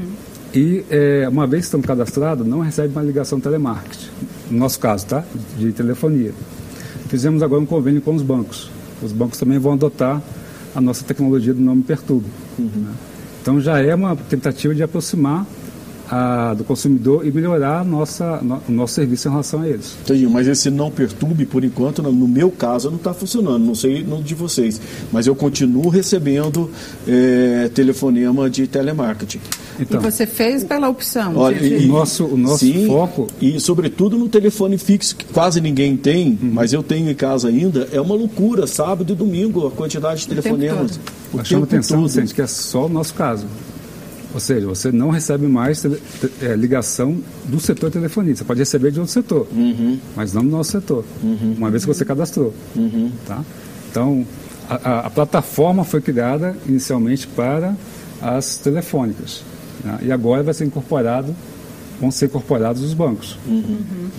e 0.53 0.83
é, 0.89 1.27
uma 1.29 1.47
vez 1.47 1.61
que 1.61 1.67
estamos 1.67 1.87
cadastrados, 1.87 2.45
não 2.45 2.59
recebe 2.59 2.89
uma 2.93 3.01
ligação 3.01 3.39
telemarketing, 3.39 4.09
no 4.49 4.57
nosso 4.57 4.79
caso, 4.79 5.05
tá? 5.05 5.23
De 5.57 5.71
telefonia. 5.71 6.33
Fizemos 7.11 7.43
agora 7.43 7.61
um 7.61 7.65
convênio 7.65 8.01
com 8.01 8.15
os 8.15 8.21
bancos. 8.21 8.71
Os 9.03 9.11
bancos 9.11 9.37
também 9.37 9.59
vão 9.59 9.73
adotar 9.73 10.21
a 10.73 10.79
nossa 10.79 11.03
tecnologia 11.03 11.53
do 11.53 11.59
Não 11.59 11.75
Me 11.75 11.83
Perturbe. 11.83 12.29
Uhum. 12.57 12.69
Né? 12.73 12.93
Então 13.41 13.59
já 13.59 13.79
é 13.79 13.93
uma 13.93 14.15
tentativa 14.15 14.73
de 14.73 14.81
aproximar 14.81 15.45
a, 16.11 16.53
do 16.53 16.65
consumidor 16.65 17.25
e 17.25 17.31
melhorar 17.31 17.79
a 17.79 17.83
nossa, 17.85 18.41
no, 18.41 18.61
o 18.67 18.71
nosso 18.71 18.95
serviço 18.95 19.29
em 19.29 19.31
relação 19.31 19.61
a 19.61 19.67
eles. 19.69 19.95
Entendi, 20.01 20.27
mas 20.27 20.45
esse 20.45 20.69
não 20.69 20.91
perturbe, 20.91 21.45
por 21.45 21.63
enquanto, 21.63 22.03
no 22.03 22.27
meu 22.27 22.51
caso, 22.51 22.89
não 22.89 22.97
está 22.97 23.13
funcionando. 23.13 23.63
Não 23.63 23.73
sei 23.73 24.03
no 24.03 24.21
de 24.21 24.35
vocês, 24.35 24.81
mas 25.09 25.25
eu 25.25 25.33
continuo 25.33 25.87
recebendo 25.87 26.69
é, 27.07 27.71
telefonema 27.73 28.49
de 28.49 28.67
telemarketing. 28.67 29.39
Então, 29.79 30.01
e 30.01 30.03
você 30.03 30.25
fez 30.25 30.65
pela 30.65 30.89
opção. 30.89 31.37
Olha, 31.37 31.57
de... 31.57 31.85
o 31.85 31.87
nosso, 31.87 32.25
o 32.25 32.37
nosso 32.37 32.65
sim, 32.65 32.87
foco. 32.87 33.27
E, 33.39 33.57
sobretudo, 33.61 34.17
no 34.17 34.27
telefone 34.27 34.77
fixo, 34.77 35.15
que 35.15 35.25
quase 35.25 35.61
ninguém 35.61 35.95
tem, 35.95 36.37
uhum. 36.41 36.51
mas 36.53 36.73
eu 36.73 36.83
tenho 36.83 37.09
em 37.09 37.15
casa 37.15 37.47
ainda, 37.47 37.87
é 37.93 38.01
uma 38.01 38.15
loucura, 38.15 38.67
sábado 38.67 39.13
e 39.13 39.15
domingo, 39.15 39.65
a 39.65 39.71
quantidade 39.71 40.21
de 40.21 40.27
telefonemas. 40.27 40.99
Nós 41.33 41.47
chama 41.47 41.63
atenção, 41.63 42.03
Vicente, 42.03 42.33
que 42.33 42.41
é 42.41 42.47
só 42.47 42.87
o 42.87 42.89
nosso 42.89 43.13
caso. 43.13 43.45
Ou 44.33 44.39
seja, 44.39 44.65
você 44.65 44.91
não 44.91 45.09
recebe 45.09 45.47
mais 45.47 45.83
é, 45.85 46.55
ligação 46.55 47.21
do 47.45 47.59
setor 47.59 47.89
de 47.89 47.93
telefonia. 47.93 48.35
Você 48.35 48.43
pode 48.43 48.59
receber 48.59 48.91
de 48.91 48.99
outro 48.99 49.13
setor, 49.13 49.47
uhum. 49.51 49.99
mas 50.15 50.33
não 50.33 50.43
do 50.43 50.49
nosso 50.49 50.71
setor, 50.71 51.03
uhum. 51.21 51.55
uma 51.57 51.69
vez 51.69 51.83
que 51.83 51.93
você 51.93 52.05
cadastrou. 52.05 52.53
Uhum. 52.75 53.11
Tá? 53.27 53.43
Então, 53.89 54.25
a, 54.69 54.75
a, 54.75 54.99
a 55.07 55.09
plataforma 55.09 55.83
foi 55.83 56.01
criada 56.01 56.55
inicialmente 56.65 57.27
para 57.27 57.75
as 58.21 58.57
telefônicas. 58.57 59.43
Né? 59.83 59.99
E 60.03 60.11
agora 60.11 60.43
vai 60.43 60.53
ser 60.53 60.65
incorporado 60.65 61.35
vão 62.01 62.09
ser 62.09 62.25
incorporados 62.25 62.81
os 62.81 62.93
bancos. 62.93 63.37
Uhum. 63.47 64.09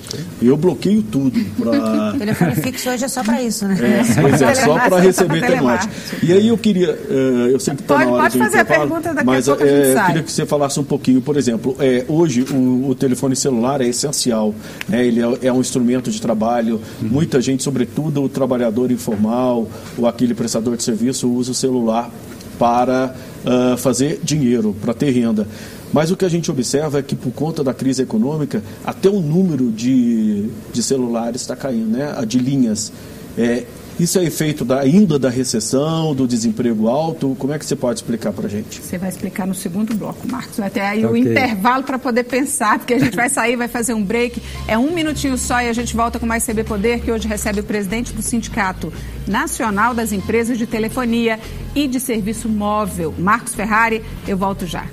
Eu 0.40 0.57
bloqueio 0.57 1.03
tudo 1.03 1.38
para. 1.59 2.12
telefone 2.18 2.55
fixo 2.55 2.90
hoje 2.90 3.05
é 3.05 3.09
só 3.09 3.25
para 3.25 3.42
isso, 3.42 3.66
né? 3.66 3.77
É, 3.81 4.21
pois 4.21 4.40
é, 4.40 4.55
só 4.55 4.79
para 4.79 5.01
receber 5.01 5.40
telemarketing. 5.40 5.92
E 6.23 6.33
aí 6.33 6.49
eu 6.49 6.57
queria, 6.57 6.90
eh, 6.90 7.51
eu 7.53 7.59
sei 7.59 7.75
que 7.75 7.83
está 7.83 7.99
na 7.99 8.11
hora 8.11 8.23
pode 8.23 8.33
de 8.35 8.38
fazer 8.38 8.59
a 8.61 8.64
pergunta 8.64 9.12
daqui 9.12 9.27
mas 9.27 9.49
a 9.49 9.57
pouco 9.57 9.68
a 9.68 9.77
gente 9.77 9.88
é, 9.88 9.95
sai. 9.95 10.07
queria 10.07 10.23
que 10.23 10.33
você 10.33 10.47
falasse 10.47 10.79
um 10.79 10.85
pouquinho, 10.85 11.21
por 11.21 11.37
exemplo, 11.37 11.77
é, 11.81 12.05
hoje 12.09 12.42
o, 12.42 12.90
o, 12.90 12.95
telefone 12.95 13.35
celular 13.35 13.81
é 13.81 13.88
essencial, 13.88 14.55
né? 14.88 15.05
ele 15.05 15.21
é, 15.21 15.47
é, 15.49 15.53
um 15.53 15.61
instrumento 15.61 16.11
de 16.11 16.21
trabalho. 16.21 16.81
Uhum. 17.03 17.09
Muita 17.09 17.40
gente, 17.40 17.62
sobretudo 17.62 18.23
o 18.23 18.29
trabalhador 18.29 18.92
informal 18.92 19.68
ou 19.99 20.07
aquele 20.07 20.35
prestador 20.35 20.77
de 20.77 20.85
serviço, 20.85 21.29
usa 21.29 21.51
o 21.51 21.55
celular 21.55 22.11
para 22.59 23.14
uh, 23.45 23.77
fazer 23.77 24.21
dinheiro, 24.23 24.77
para 24.81 24.95
ter 24.95 25.11
renda. 25.11 25.49
Mas 25.92 26.11
o 26.11 26.16
que 26.16 26.24
a 26.24 26.28
gente 26.28 26.50
observa 26.50 26.98
é 26.98 27.02
que, 27.02 27.14
por 27.14 27.33
conta 27.33 27.62
da 27.62 27.74
crise 27.74 28.02
econômica, 28.02 28.62
até 28.85 29.09
o 29.09 29.20
número 29.20 29.70
de, 29.70 30.48
de 30.72 30.83
celulares 30.83 31.42
está 31.42 31.55
caindo, 31.55 31.90
né? 31.90 32.14
de 32.26 32.38
linhas. 32.38 32.92
É, 33.37 33.64
isso 34.00 34.18
é 34.18 34.24
efeito 34.24 34.64
da, 34.64 34.81
ainda 34.81 35.18
da 35.18 35.28
recessão, 35.28 36.14
do 36.14 36.26
desemprego 36.26 36.88
alto? 36.88 37.37
Como 37.38 37.52
é 37.52 37.59
que 37.59 37.64
você 37.64 37.76
pode 37.76 37.98
explicar 38.00 38.33
para 38.33 38.46
a 38.46 38.48
gente? 38.48 38.81
Você 38.81 38.96
vai 38.96 39.09
explicar 39.09 39.46
no 39.46 39.55
segundo 39.55 39.94
bloco, 39.94 40.26
Marcos. 40.28 40.57
Vai 40.57 40.70
ter 40.70 40.81
aí 40.81 41.05
okay. 41.05 41.22
o 41.22 41.28
intervalo 41.31 41.85
para 41.85 41.98
poder 41.98 42.24
pensar, 42.24 42.78
porque 42.78 42.94
a 42.94 42.98
gente 42.98 43.14
vai 43.14 43.28
sair, 43.28 43.57
vai 43.57 43.68
fazer 43.68 43.92
um 43.92 44.02
break. 44.02 44.42
É 44.66 44.78
um 44.78 44.92
minutinho 44.92 45.37
só 45.37 45.61
e 45.61 45.68
a 45.68 45.72
gente 45.72 45.94
volta 45.94 46.18
com 46.18 46.26
mais 46.26 46.44
CB 46.44 46.64
Poder, 46.64 47.00
que 47.00 47.12
hoje 47.12 47.28
recebe 47.28 47.61
o 47.61 47.64
presidente 47.64 48.12
do 48.12 48.22
Sindicato 48.22 48.92
Nacional 49.26 49.94
das 49.94 50.11
Empresas 50.11 50.57
de 50.57 50.66
Telefonia 50.66 51.38
e 51.74 51.87
de 51.87 52.00
Serviço 52.00 52.48
Móvel, 52.48 53.14
Marcos 53.18 53.55
Ferrari. 53.55 54.02
Eu 54.26 54.38
volto 54.38 54.66
já. 54.66 54.87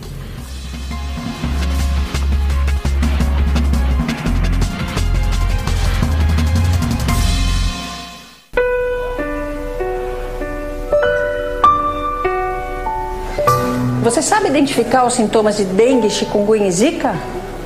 Você 14.09 14.23
sabe 14.23 14.47
identificar 14.47 15.05
os 15.05 15.13
sintomas 15.13 15.57
de 15.57 15.65
dengue, 15.65 16.09
chikungunya 16.09 16.67
e 16.67 16.71
zika? 16.71 17.13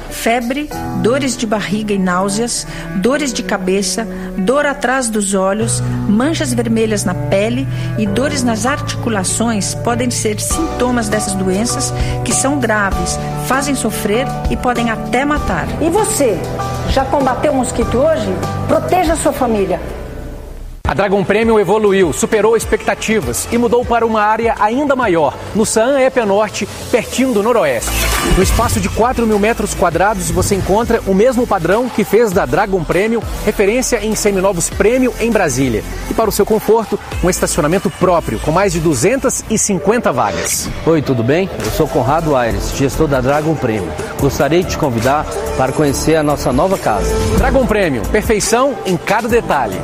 Febre, 0.10 0.70
dores 1.02 1.38
de 1.38 1.48
barriga 1.48 1.94
e 1.94 1.98
náuseas, 1.98 2.68
dores 2.98 3.32
de 3.32 3.42
cabeça, 3.42 4.06
dor 4.40 4.66
atrás 4.66 5.10
dos 5.10 5.34
olhos, 5.34 5.80
manchas 6.06 6.54
vermelhas 6.54 7.06
na 7.06 7.16
pele 7.16 7.66
e 7.98 8.06
dores 8.06 8.44
nas 8.44 8.66
articulações 8.66 9.74
podem 9.74 10.12
ser 10.12 10.38
sintomas 10.38 11.08
dessas 11.08 11.34
doenças 11.34 11.94
que 12.26 12.34
são 12.34 12.60
graves, 12.60 13.18
fazem 13.48 13.74
sofrer 13.74 14.28
e 14.52 14.58
podem 14.58 14.90
até 14.90 15.24
matar. 15.24 15.66
E 15.82 15.90
você? 15.90 16.38
Já 16.90 17.06
combateu 17.06 17.54
o 17.54 17.56
mosquito 17.56 17.98
hoje? 17.98 18.28
Proteja 18.68 19.14
a 19.14 19.16
sua 19.16 19.32
família. 19.32 19.80
A 20.94 20.96
Dragon 20.96 21.24
Premium 21.24 21.60
evoluiu, 21.60 22.14
superou 22.14 22.56
expectativas 22.56 23.48
e 23.52 23.58
mudou 23.58 23.84
para 23.84 24.06
uma 24.06 24.22
área 24.22 24.54
ainda 24.60 24.96
maior, 24.96 25.36
no 25.56 25.66
Saan 25.66 26.00
Épia 26.00 26.24
Norte, 26.24 26.70
pertinho 26.92 27.34
do 27.34 27.42
Noroeste. 27.42 27.90
No 28.38 28.44
espaço 28.44 28.80
de 28.80 28.88
4 28.90 29.26
mil 29.26 29.40
metros 29.40 29.74
quadrados, 29.74 30.30
você 30.30 30.54
encontra 30.54 31.02
o 31.08 31.16
mesmo 31.16 31.48
padrão 31.48 31.90
que 31.90 32.04
fez 32.04 32.32
da 32.32 32.46
Dragon 32.46 32.84
Premium 32.84 33.24
referência 33.44 34.06
em 34.06 34.14
seminovos 34.14 34.70
Premium 34.70 35.12
em 35.20 35.32
Brasília. 35.32 35.84
E 36.12 36.14
para 36.14 36.30
o 36.30 36.32
seu 36.32 36.46
conforto, 36.46 37.00
um 37.24 37.30
estacionamento 37.30 37.90
próprio, 37.90 38.38
com 38.42 38.52
mais 38.52 38.72
de 38.72 38.80
250 38.80 40.14
vagas. 40.14 40.70
Oi, 40.86 41.02
tudo 41.02 41.24
bem? 41.24 41.50
Eu 41.66 41.72
sou 41.72 41.88
Conrado 41.88 42.36
Aires, 42.36 42.72
gestor 42.78 43.08
da 43.08 43.20
Dragon 43.20 43.56
Premium. 43.56 43.90
Gostaria 44.22 44.62
de 44.62 44.70
te 44.70 44.78
convidar 44.78 45.26
para 45.58 45.72
conhecer 45.72 46.18
a 46.18 46.22
nossa 46.22 46.54
nova 46.54 46.78
casa. 46.78 47.12
Dragon 47.40 47.66
Premium, 47.66 48.04
perfeição 48.04 48.76
em 48.86 48.96
cada 48.96 49.28
detalhe. 49.28 49.82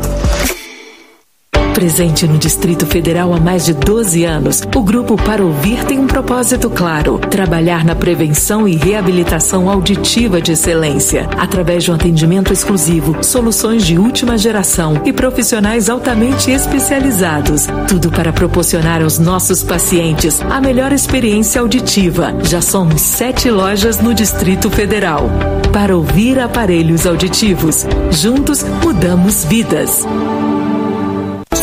Presente 1.73 2.27
no 2.27 2.37
Distrito 2.37 2.85
Federal 2.85 3.33
há 3.33 3.39
mais 3.39 3.65
de 3.65 3.73
12 3.73 4.25
anos, 4.25 4.61
o 4.75 4.81
Grupo 4.81 5.15
Para 5.15 5.43
Ouvir 5.43 5.83
tem 5.85 5.97
um 5.99 6.07
propósito 6.07 6.69
claro: 6.69 7.17
trabalhar 7.17 7.85
na 7.85 7.95
prevenção 7.95 8.67
e 8.67 8.75
reabilitação 8.75 9.69
auditiva 9.69 10.41
de 10.41 10.53
excelência, 10.53 11.27
através 11.37 11.83
de 11.83 11.91
um 11.91 11.95
atendimento 11.95 12.51
exclusivo, 12.51 13.23
soluções 13.23 13.85
de 13.85 13.97
última 13.97 14.37
geração 14.37 15.01
e 15.05 15.13
profissionais 15.13 15.89
altamente 15.89 16.51
especializados. 16.51 17.67
Tudo 17.87 18.11
para 18.11 18.33
proporcionar 18.33 19.01
aos 19.01 19.17
nossos 19.19 19.63
pacientes 19.63 20.41
a 20.41 20.59
melhor 20.59 20.91
experiência 20.91 21.61
auditiva. 21.61 22.33
Já 22.43 22.61
somos 22.61 23.01
sete 23.01 23.49
lojas 23.49 23.99
no 23.99 24.13
Distrito 24.13 24.69
Federal. 24.69 25.29
Para 25.71 25.95
ouvir 25.95 26.39
aparelhos 26.39 27.05
auditivos, 27.05 27.85
juntos 28.11 28.63
mudamos 28.83 29.45
vidas. 29.45 30.05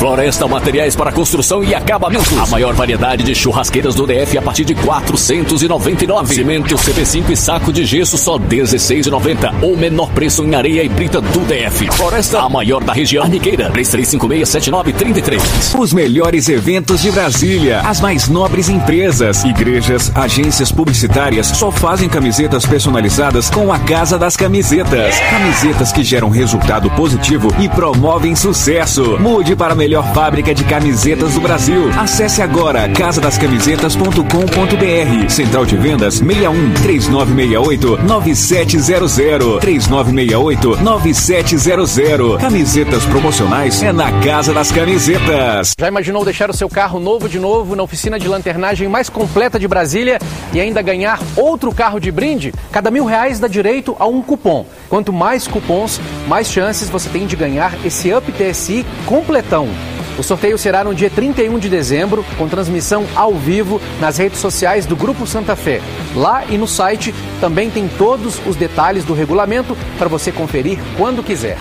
Floresta 0.06 0.46
Materiais 0.46 0.94
para 0.94 1.10
Construção 1.10 1.64
e 1.64 1.74
Acabamentos. 1.74 2.38
A 2.38 2.46
maior 2.46 2.72
variedade 2.74 3.24
de 3.24 3.34
churrasqueiras 3.34 3.96
do 3.96 4.06
DF 4.06 4.38
a 4.38 4.42
partir 4.42 4.64
de 4.64 4.72
499. 4.72 6.32
Cimento 6.32 6.76
CP5 6.76 7.30
e 7.30 7.36
saco 7.36 7.72
de 7.72 7.84
gesso 7.84 8.16
só 8.16 8.38
16,90. 8.38 9.64
Ou 9.64 9.76
menor 9.76 10.08
preço 10.10 10.44
em 10.44 10.54
areia 10.54 10.84
e 10.84 10.88
brita 10.88 11.20
do 11.20 11.40
DF. 11.40 11.90
Floresta, 11.90 12.38
a 12.38 12.48
maior 12.48 12.84
da 12.84 12.92
região. 12.92 13.24
Arniqueira, 13.24 13.68
33567933. 13.72 15.76
Os 15.76 15.92
melhores 15.92 16.48
eventos 16.48 17.02
de 17.02 17.10
Brasília. 17.10 17.80
As 17.80 18.00
mais 18.00 18.28
nobres 18.28 18.68
empresas, 18.68 19.42
igrejas, 19.42 20.12
agências 20.14 20.70
publicitárias 20.70 21.48
só 21.48 21.72
fazem 21.72 22.08
camisetas 22.08 22.64
personalizadas 22.64 23.50
com 23.50 23.72
a 23.72 23.78
Casa 23.80 24.16
das 24.16 24.36
Camisetas. 24.36 25.18
Camisetas 25.18 25.90
que 25.90 26.04
geram 26.04 26.28
resultado 26.28 26.88
positivo 26.90 27.48
e 27.58 27.68
promovem 27.68 28.36
sucesso. 28.36 29.18
Mude 29.18 29.56
para 29.56 29.72
a 29.72 29.76
melhor 29.96 30.12
fábrica 30.12 30.54
de 30.54 30.62
camisetas 30.64 31.34
do 31.34 31.40
Brasil. 31.40 31.88
Acesse 31.96 32.42
agora 32.42 32.86
casadascamisetas.com.br. 32.90 35.30
Central 35.30 35.64
de 35.64 35.74
Vendas 35.76 36.16
61 36.16 36.74
3968 36.82 38.02
9700 38.02 39.60
3968 39.60 40.82
9700. 40.82 42.42
Camisetas 42.42 43.06
promocionais 43.06 43.82
é 43.82 43.90
na 43.90 44.12
Casa 44.20 44.52
das 44.52 44.70
Camisetas. 44.70 45.72
Já 45.78 45.88
imaginou 45.88 46.22
deixar 46.24 46.50
o 46.50 46.54
seu 46.54 46.68
carro 46.68 47.00
novo 47.00 47.26
de 47.26 47.38
novo 47.38 47.74
na 47.74 47.82
oficina 47.82 48.18
de 48.18 48.28
lanternagem 48.28 48.88
mais 48.88 49.08
completa 49.08 49.58
de 49.58 49.66
Brasília 49.66 50.18
e 50.52 50.60
ainda 50.60 50.82
ganhar 50.82 51.18
outro 51.36 51.74
carro 51.74 51.98
de 51.98 52.12
brinde? 52.12 52.52
Cada 52.70 52.90
mil 52.90 53.06
reais 53.06 53.40
dá 53.40 53.48
direito 53.48 53.96
a 53.98 54.06
um 54.06 54.20
cupom. 54.20 54.66
Quanto 54.90 55.10
mais 55.10 55.48
cupons, 55.48 55.98
mais 56.28 56.50
chances 56.50 56.90
você 56.90 57.08
tem 57.08 57.26
de 57.26 57.34
ganhar 57.34 57.72
esse 57.82 58.12
Up 58.12 58.30
TSI 58.30 58.84
completão. 59.06 59.70
O 60.18 60.22
sorteio 60.22 60.56
será 60.56 60.82
no 60.82 60.94
dia 60.94 61.10
31 61.10 61.58
de 61.58 61.68
dezembro, 61.68 62.24
com 62.38 62.48
transmissão 62.48 63.04
ao 63.14 63.34
vivo 63.34 63.80
nas 64.00 64.16
redes 64.16 64.38
sociais 64.38 64.86
do 64.86 64.96
Grupo 64.96 65.26
Santa 65.26 65.54
Fé. 65.54 65.82
Lá 66.14 66.44
e 66.46 66.56
no 66.56 66.66
site 66.66 67.14
também 67.38 67.70
tem 67.70 67.86
todos 67.86 68.40
os 68.46 68.56
detalhes 68.56 69.04
do 69.04 69.12
regulamento 69.12 69.76
para 69.98 70.08
você 70.08 70.32
conferir 70.32 70.78
quando 70.96 71.22
quiser. 71.22 71.58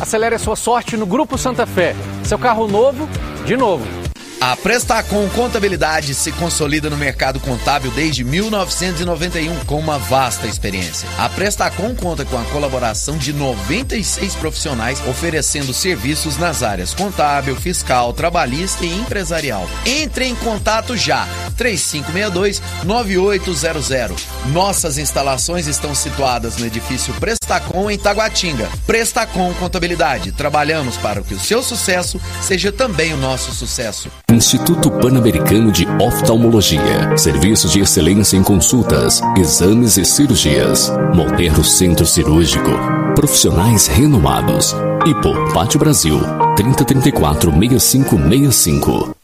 Acelere 0.00 0.34
a 0.34 0.38
sua 0.38 0.56
sorte 0.56 0.96
no 0.96 1.04
Grupo 1.04 1.36
Santa 1.36 1.66
Fé. 1.66 1.94
Seu 2.24 2.38
carro 2.38 2.66
novo, 2.66 3.06
de 3.44 3.56
novo. 3.56 4.07
A 4.40 4.54
Prestacom 4.54 5.28
Contabilidade 5.30 6.14
se 6.14 6.30
consolida 6.30 6.88
no 6.88 6.96
mercado 6.96 7.40
contábil 7.40 7.90
desde 7.90 8.22
1991 8.22 9.64
com 9.64 9.80
uma 9.80 9.98
vasta 9.98 10.46
experiência. 10.46 11.08
A 11.18 11.28
Prestacom 11.28 11.92
conta 11.92 12.24
com 12.24 12.38
a 12.38 12.44
colaboração 12.44 13.18
de 13.18 13.32
96 13.32 14.36
profissionais 14.36 15.02
oferecendo 15.08 15.74
serviços 15.74 16.36
nas 16.36 16.62
áreas 16.62 16.94
contábil, 16.94 17.56
fiscal, 17.56 18.12
trabalhista 18.12 18.84
e 18.84 18.94
empresarial. 18.94 19.68
Entre 19.84 20.26
em 20.26 20.36
contato 20.36 20.96
já 20.96 21.26
3562 21.56 22.62
9800. 22.84 24.24
Nossas 24.52 24.98
instalações 24.98 25.66
estão 25.66 25.96
situadas 25.96 26.56
no 26.58 26.66
edifício 26.66 27.12
Prestacom 27.14 27.90
em 27.90 27.98
Taguatinga. 27.98 28.68
Prestacom 28.86 29.52
Contabilidade. 29.54 30.30
Trabalhamos 30.30 30.96
para 30.96 31.22
que 31.22 31.34
o 31.34 31.40
seu 31.40 31.60
sucesso 31.60 32.20
seja 32.40 32.70
também 32.70 33.12
o 33.12 33.16
nosso 33.16 33.52
sucesso. 33.52 34.08
Instituto 34.30 34.90
Pan-Americano 34.90 35.72
de 35.72 35.86
Oftalmologia. 36.00 37.16
Serviços 37.16 37.72
de 37.72 37.80
excelência 37.80 38.36
em 38.36 38.42
consultas, 38.42 39.22
exames 39.36 39.96
e 39.96 40.04
cirurgias. 40.04 40.92
Moderno 41.14 41.64
Centro 41.64 42.04
Cirúrgico. 42.04 42.70
Profissionais 43.16 43.86
renomados. 43.86 44.74
Ipo, 45.06 45.32
Brasil. 45.78 46.20
3034 46.56 47.50
6565. 47.50 49.17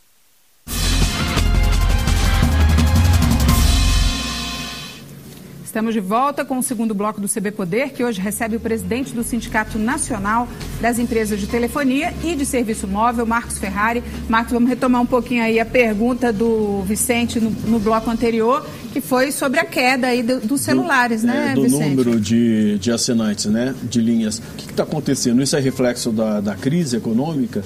Estamos 5.74 5.92
de 5.92 5.98
volta 5.98 6.44
com 6.44 6.56
o 6.56 6.62
segundo 6.62 6.94
bloco 6.94 7.20
do 7.20 7.28
CB 7.28 7.50
Poder, 7.50 7.90
que 7.90 8.04
hoje 8.04 8.20
recebe 8.20 8.54
o 8.54 8.60
presidente 8.60 9.12
do 9.12 9.24
Sindicato 9.24 9.76
Nacional 9.76 10.46
das 10.80 11.00
Empresas 11.00 11.40
de 11.40 11.48
Telefonia 11.48 12.14
e 12.22 12.36
de 12.36 12.46
Serviço 12.46 12.86
Móvel, 12.86 13.26
Marcos 13.26 13.58
Ferrari. 13.58 14.00
Marcos, 14.28 14.52
vamos 14.52 14.68
retomar 14.68 15.02
um 15.02 15.06
pouquinho 15.06 15.42
aí 15.42 15.58
a 15.58 15.66
pergunta 15.66 16.32
do 16.32 16.82
Vicente 16.82 17.40
no, 17.40 17.50
no 17.50 17.80
bloco 17.80 18.08
anterior, 18.08 18.64
que 18.92 19.00
foi 19.00 19.32
sobre 19.32 19.58
a 19.58 19.64
queda 19.64 20.06
aí 20.06 20.22
do, 20.22 20.38
dos 20.38 20.60
celulares, 20.60 21.22
do, 21.22 21.26
né, 21.26 21.48
é, 21.50 21.54
do 21.56 21.62
Vicente? 21.64 21.88
número 21.88 22.20
de, 22.20 22.78
de 22.78 22.92
assinantes, 22.92 23.46
né, 23.46 23.74
de 23.82 24.00
linhas. 24.00 24.38
O 24.38 24.42
que 24.56 24.70
está 24.70 24.84
acontecendo? 24.84 25.42
Isso 25.42 25.56
é 25.56 25.60
reflexo 25.60 26.12
da, 26.12 26.40
da 26.40 26.54
crise 26.54 26.98
econômica? 26.98 27.64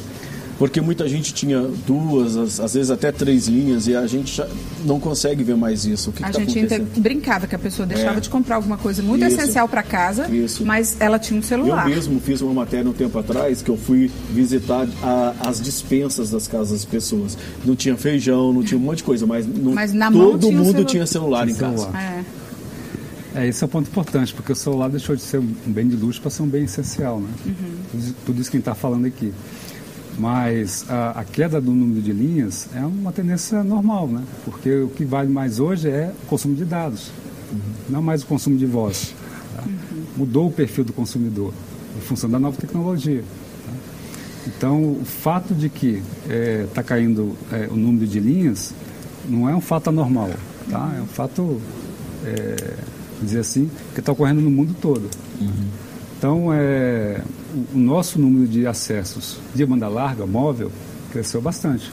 Porque 0.58 0.80
muita 0.80 1.08
gente 1.08 1.32
tinha 1.32 1.60
duas, 1.86 2.58
às 2.58 2.74
vezes 2.74 2.90
até 2.90 3.12
três 3.12 3.46
linhas, 3.46 3.86
e 3.86 3.94
a 3.94 4.06
gente 4.06 4.42
não 4.84 4.98
consegue 4.98 5.44
ver 5.44 5.56
mais 5.56 5.84
isso. 5.84 6.10
O 6.10 6.12
que 6.12 6.24
a 6.24 6.26
que 6.26 6.32
tá 6.32 6.38
gente 6.40 6.58
acontecendo? 6.58 7.00
brincava 7.00 7.46
que 7.46 7.54
a 7.54 7.58
pessoa 7.58 7.86
deixava 7.86 8.18
É. 8.18 8.20
de 8.20 8.28
comprar 8.28 8.56
alguma 8.56 8.76
coisa 8.76 9.00
muito 9.02 9.24
Isso. 9.24 9.40
essencial 9.40 9.68
para 9.68 9.82
casa, 9.82 10.28
Isso. 10.28 10.64
mas 10.66 10.96
ela 11.00 11.18
tinha 11.18 11.38
um 11.38 11.42
celular. 11.42 11.88
Eu 11.88 11.94
mesmo 11.94 12.18
fiz 12.20 12.40
uma 12.40 12.52
matéria 12.52 12.90
um 12.90 12.92
tempo 12.92 13.16
atrás 13.18 13.62
que 13.62 13.70
eu 13.70 13.76
fui 13.76 14.10
visitar 14.30 14.86
a- 15.02 15.34
as 15.46 15.60
dispensas 15.60 16.30
das 16.30 16.48
casas 16.48 16.72
das 16.72 16.84
pessoas. 16.84 17.38
Não 17.64 17.76
tinha 17.76 17.96
feijão, 17.96 18.52
não 18.52 18.62
tinha 18.64 18.78
um 18.78 18.82
monte 18.82 18.98
de 18.98 19.04
coisa, 19.04 19.26
mas, 19.26 19.46
não- 19.46 19.72
Mas 19.74 19.92
todo 19.92 20.38
tinha 20.40 20.58
mundo 20.58 20.72
celu- 20.72 20.84
tinha 20.84 21.06
celular 21.06 21.48
em 21.48 21.54
Tinha 21.54 21.70
casa. 21.70 21.82
celular. 21.84 22.02
É. 22.02 22.24
É, 23.34 23.46
esse 23.46 23.62
é 23.62 23.66
o 23.66 23.68
ponto 23.68 23.86
importante, 23.88 24.32
porque 24.34 24.50
o 24.50 24.56
celular 24.56 24.88
deixou 24.88 25.14
de 25.14 25.22
ser 25.22 25.38
um 25.38 25.46
bem 25.66 25.86
de 25.86 25.94
luxo 25.94 26.20
para 26.20 26.30
ser 26.30 26.42
um 26.42 26.46
bem 26.48 26.64
essencial, 26.64 27.20
né? 27.20 27.28
Tudo 27.92 28.02
isso- 28.02 28.14
Tudo 28.26 28.40
isso 28.40 28.50
que 28.50 28.56
a 28.56 28.58
gente 28.58 28.62
está 28.68 28.74
falando 28.74 29.04
aqui. 29.06 29.32
Mas 30.18 30.84
a, 30.88 31.20
a 31.20 31.24
queda 31.24 31.60
do 31.60 31.70
número 31.70 32.02
de 32.02 32.12
linhas 32.12 32.68
é 32.74 32.80
uma 32.80 33.12
tendência 33.12 33.62
normal, 33.62 34.08
né? 34.08 34.24
Porque 34.44 34.74
o 34.80 34.88
que 34.88 35.04
vale 35.04 35.30
mais 35.30 35.60
hoje 35.60 35.88
é 35.88 36.12
o 36.24 36.26
consumo 36.26 36.56
de 36.56 36.64
dados, 36.64 37.10
não 37.88 38.02
mais 38.02 38.22
o 38.22 38.26
consumo 38.26 38.56
de 38.56 38.66
voz. 38.66 39.14
tá? 39.54 39.62
Mudou 40.16 40.48
o 40.48 40.52
perfil 40.52 40.84
do 40.84 40.92
consumidor 40.92 41.54
em 41.96 42.00
função 42.00 42.28
da 42.28 42.38
nova 42.38 42.56
tecnologia. 42.56 43.22
tá? 43.64 43.72
Então, 44.48 44.92
o 44.92 45.04
fato 45.04 45.54
de 45.54 45.68
que 45.68 46.02
está 46.68 46.82
caindo 46.82 47.36
é, 47.52 47.68
o 47.70 47.76
número 47.76 48.06
de 48.06 48.18
linhas 48.18 48.74
não 49.28 49.48
é 49.48 49.54
um 49.54 49.60
fato 49.60 49.88
anormal, 49.88 50.30
tá? 50.68 50.94
É 50.98 51.00
um 51.02 51.06
fato, 51.06 51.60
é, 52.24 52.74
dizer 53.22 53.40
assim, 53.40 53.70
que 53.94 54.00
está 54.00 54.10
ocorrendo 54.10 54.40
no 54.40 54.50
mundo 54.50 54.74
todo. 54.80 55.08
Então, 56.18 56.52
é, 56.52 57.20
o, 57.74 57.78
nosso 57.78 58.18
número 58.20 58.46
de 58.48 58.66
acessos 58.66 59.38
de 59.54 59.64
banda 59.64 59.88
larga, 59.88 60.26
móvel, 60.26 60.70
cresceu 61.12 61.40
bastante. 61.40 61.92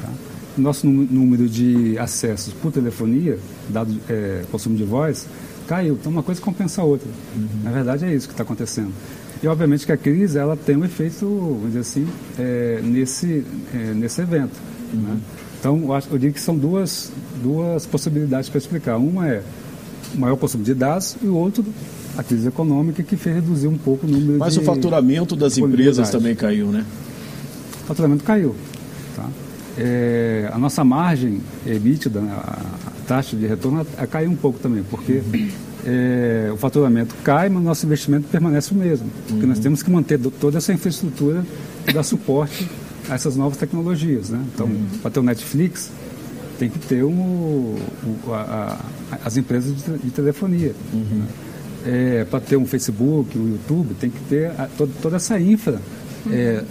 tá? 0.00 0.08
O 0.56 0.60
nosso 0.60 0.86
nú- 0.86 1.06
número 1.10 1.46
de 1.48 1.98
acessos 1.98 2.52
por 2.54 2.72
telefonia, 2.72 3.38
dado 3.68 3.94
é, 4.08 4.42
consumo 4.50 4.74
de 4.74 4.84
voz, 4.84 5.26
caiu. 5.66 5.94
Então, 6.00 6.10
uma 6.10 6.22
coisa 6.22 6.40
compensa 6.40 6.80
a 6.80 6.84
outra. 6.84 7.08
Na 7.62 7.70
verdade, 7.70 8.06
é 8.06 8.14
isso 8.14 8.26
que 8.26 8.32
está 8.32 8.42
acontecendo. 8.42 8.92
E, 9.42 9.46
obviamente, 9.46 9.84
que 9.84 9.92
a 9.92 9.96
crise 9.98 10.38
ela 10.38 10.56
tem 10.56 10.74
um 10.76 10.84
efeito, 10.84 11.26
vamos 11.26 11.66
dizer 11.66 11.80
assim, 11.80 12.08
é, 12.38 12.80
nesse, 12.82 13.44
é, 13.74 13.92
nesse 13.94 14.22
evento. 14.22 14.58
né? 14.94 15.18
Então, 15.60 15.78
eu, 15.78 15.92
acho, 15.92 16.08
eu 16.10 16.18
digo 16.18 16.32
que 16.34 16.40
são 16.40 16.56
duas, 16.56 17.12
duas 17.42 17.84
possibilidades 17.84 18.48
para 18.48 18.58
explicar. 18.58 18.96
Uma 18.96 19.28
é 19.28 19.42
maior 20.14 20.36
consumo 20.36 20.64
de 20.64 20.74
dados 20.74 21.16
e 21.22 21.26
o 21.26 21.34
outro, 21.34 21.64
a 22.16 22.22
crise 22.22 22.48
econômica, 22.48 23.02
que 23.02 23.16
fez 23.16 23.36
reduzir 23.36 23.66
um 23.68 23.78
pouco 23.78 24.06
o 24.06 24.10
número 24.10 24.38
Mas 24.38 24.54
de 24.54 24.60
o 24.60 24.62
faturamento 24.62 25.34
das 25.36 25.56
empresas 25.58 26.10
também 26.10 26.34
caiu, 26.34 26.66
né? 26.68 26.84
o 27.82 27.86
faturamento 27.86 28.24
caiu. 28.24 28.54
Tá? 29.16 29.28
É, 29.76 30.50
a 30.52 30.58
nossa 30.58 30.82
margem 30.84 31.40
EBITDA, 31.66 32.20
né, 32.20 32.32
a 32.32 32.58
a 32.88 33.08
taxa 33.08 33.36
de 33.36 33.46
retorno, 33.46 33.86
a, 33.96 34.06
caiu 34.06 34.30
um 34.30 34.36
pouco 34.36 34.58
também, 34.58 34.82
porque 34.90 35.22
é, 35.86 36.50
o 36.52 36.56
faturamento 36.58 37.14
cai, 37.24 37.48
mas 37.48 37.62
o 37.62 37.64
nosso 37.64 37.86
investimento 37.86 38.28
permanece 38.28 38.72
o 38.72 38.74
mesmo. 38.76 39.06
Porque 39.26 39.46
nós 39.46 39.58
temos 39.58 39.82
que 39.82 39.90
manter 39.90 40.18
do- 40.18 40.30
toda 40.30 40.58
essa 40.58 40.72
infraestrutura 40.74 41.42
que 41.86 41.92
dá 41.92 42.02
suporte 42.02 42.68
a 43.08 43.14
essas 43.14 43.34
novas 43.36 43.56
tecnologias. 43.56 44.28
Né? 44.28 44.42
Então, 44.54 44.68
para 45.00 45.10
ter 45.10 45.20
o 45.20 45.22
Netflix, 45.22 45.90
tem 46.58 46.68
que 46.68 46.78
ter 46.78 47.04
um, 47.04 47.76
o- 48.26 48.32
a- 48.32 48.78
a- 49.12 49.18
as 49.24 49.36
empresas 49.36 49.74
de, 49.76 49.98
de 49.98 50.10
telefonia. 50.10 50.74
né? 50.92 51.26
para 52.30 52.40
ter 52.40 52.56
um 52.56 52.66
Facebook, 52.66 53.38
um 53.38 53.48
YouTube, 53.48 53.94
tem 53.94 54.10
que 54.10 54.20
ter 54.28 54.46
a- 54.58 54.68
toda, 54.76 54.92
toda 55.00 55.16
essa 55.16 55.38
infra. 55.40 55.80
É, 56.30 56.62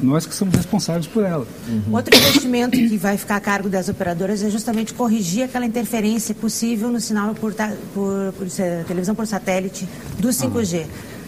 nós 0.00 0.24
que 0.26 0.34
somos 0.34 0.54
responsáveis 0.54 1.06
por 1.06 1.22
ela. 1.24 1.46
Outro 1.92 2.16
investimento 2.16 2.76
que 2.76 2.96
vai 2.96 3.16
ficar 3.18 3.36
a 3.36 3.40
cargo 3.40 3.68
das 3.68 3.88
operadoras 3.88 4.42
é 4.42 4.48
justamente 4.50 4.94
corrigir 4.94 5.44
aquela 5.44 5.66
interferência 5.66 6.34
possível 6.34 6.88
no 6.90 7.00
sinal 7.00 7.34
por, 7.34 7.52
ta- 7.52 7.74
por- 7.94 8.32
por 8.38 8.46
televisão 8.86 9.14
por 9.14 9.26
satélite 9.26 9.86
do 10.18 10.28
5G. 10.28 10.86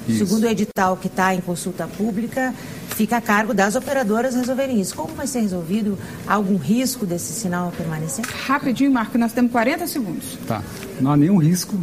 isso. 0.09 0.27
Segundo 0.27 0.45
o 0.45 0.49
edital 0.49 0.97
que 0.97 1.07
está 1.09 1.35
em 1.35 1.41
consulta 1.41 1.87
pública, 1.87 2.55
fica 2.95 3.17
a 3.17 3.21
cargo 3.21 3.53
das 3.53 3.75
operadoras 3.77 4.35
resolverem 4.35 4.81
isso. 4.81 4.95
Como 4.95 5.15
vai 5.15 5.27
ser 5.27 5.41
resolvido? 5.41 5.99
Há 6.27 6.35
algum 6.35 6.57
risco 6.57 7.05
desse 7.05 7.33
sinal 7.33 7.73
permanecer? 7.77 8.25
Rapidinho, 8.47 8.91
Marco, 8.93 9.19
nós 9.19 9.33
temos 9.33 9.51
40 9.53 9.87
segundos. 9.87 10.39
Tá. 10.47 10.63
Não 11.01 11.11
há 11.13 11.17
nenhum 11.17 11.39
risco 11.39 11.77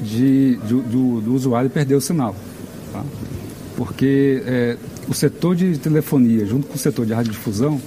de, 0.00 0.56
de- 0.56 0.80
do, 0.82 1.20
do 1.20 1.34
usuário 1.34 1.68
perder 1.70 1.94
o 1.94 2.00
sinal. 2.00 2.34
tá? 2.92 3.02
Porque 3.76 4.42
é, 4.46 4.76
o 5.08 5.14
setor 5.14 5.56
de 5.56 5.76
telefonia, 5.78 6.46
junto 6.46 6.66
com 6.66 6.74
o 6.74 6.78
setor 6.78 7.04
de 7.06 7.12
radiodifusão, 7.12 7.80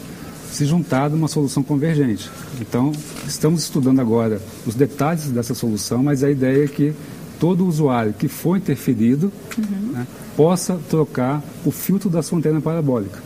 se 0.51 0.65
juntar 0.65 1.10
numa 1.10 1.27
solução 1.27 1.62
convergente. 1.63 2.30
Então, 2.60 2.91
estamos 3.27 3.63
estudando 3.63 3.99
agora 3.99 4.41
os 4.65 4.75
detalhes 4.75 5.25
dessa 5.30 5.53
solução, 5.53 6.01
mas 6.03 6.23
a 6.23 6.32
ideia 6.32 6.65
é 6.65 6.67
que 6.67 6.93
todo 7.39 7.65
usuário 7.65 8.13
que 8.13 8.28
for 8.28 8.58
interferido 8.58 9.32
né, 9.58 10.06
possa 10.36 10.80
trocar 10.89 11.43
o 11.65 11.71
filtro 11.71 12.10
da 12.10 12.21
sua 12.21 12.38
antena 12.38 12.62
parabólica. 12.62 13.19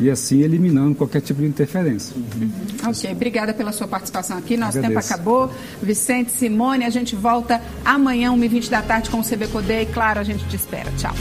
E 0.00 0.10
assim 0.10 0.40
eliminando 0.40 0.94
qualquer 0.96 1.20
tipo 1.20 1.40
de 1.40 1.46
interferência. 1.46 2.14
Ok, 2.86 3.10
obrigada 3.12 3.54
pela 3.54 3.72
sua 3.72 3.86
participação 3.86 4.36
aqui. 4.36 4.56
Nosso 4.56 4.72
tempo 4.72 4.86
Agradeço. 4.86 5.14
acabou. 5.14 5.50
Vicente, 5.82 6.32
Simone, 6.32 6.84
a 6.84 6.90
gente 6.90 7.14
volta 7.14 7.62
amanhã, 7.84 8.32
1h20 8.32 8.68
da 8.68 8.82
tarde, 8.82 9.10
com 9.10 9.20
o 9.20 9.24
CB 9.24 9.46
Poder. 9.48 9.82
E 9.82 9.86
claro, 9.86 10.18
a 10.20 10.24
gente 10.24 10.44
te 10.48 10.56
espera. 10.56 10.90
Tchau. 10.98 11.14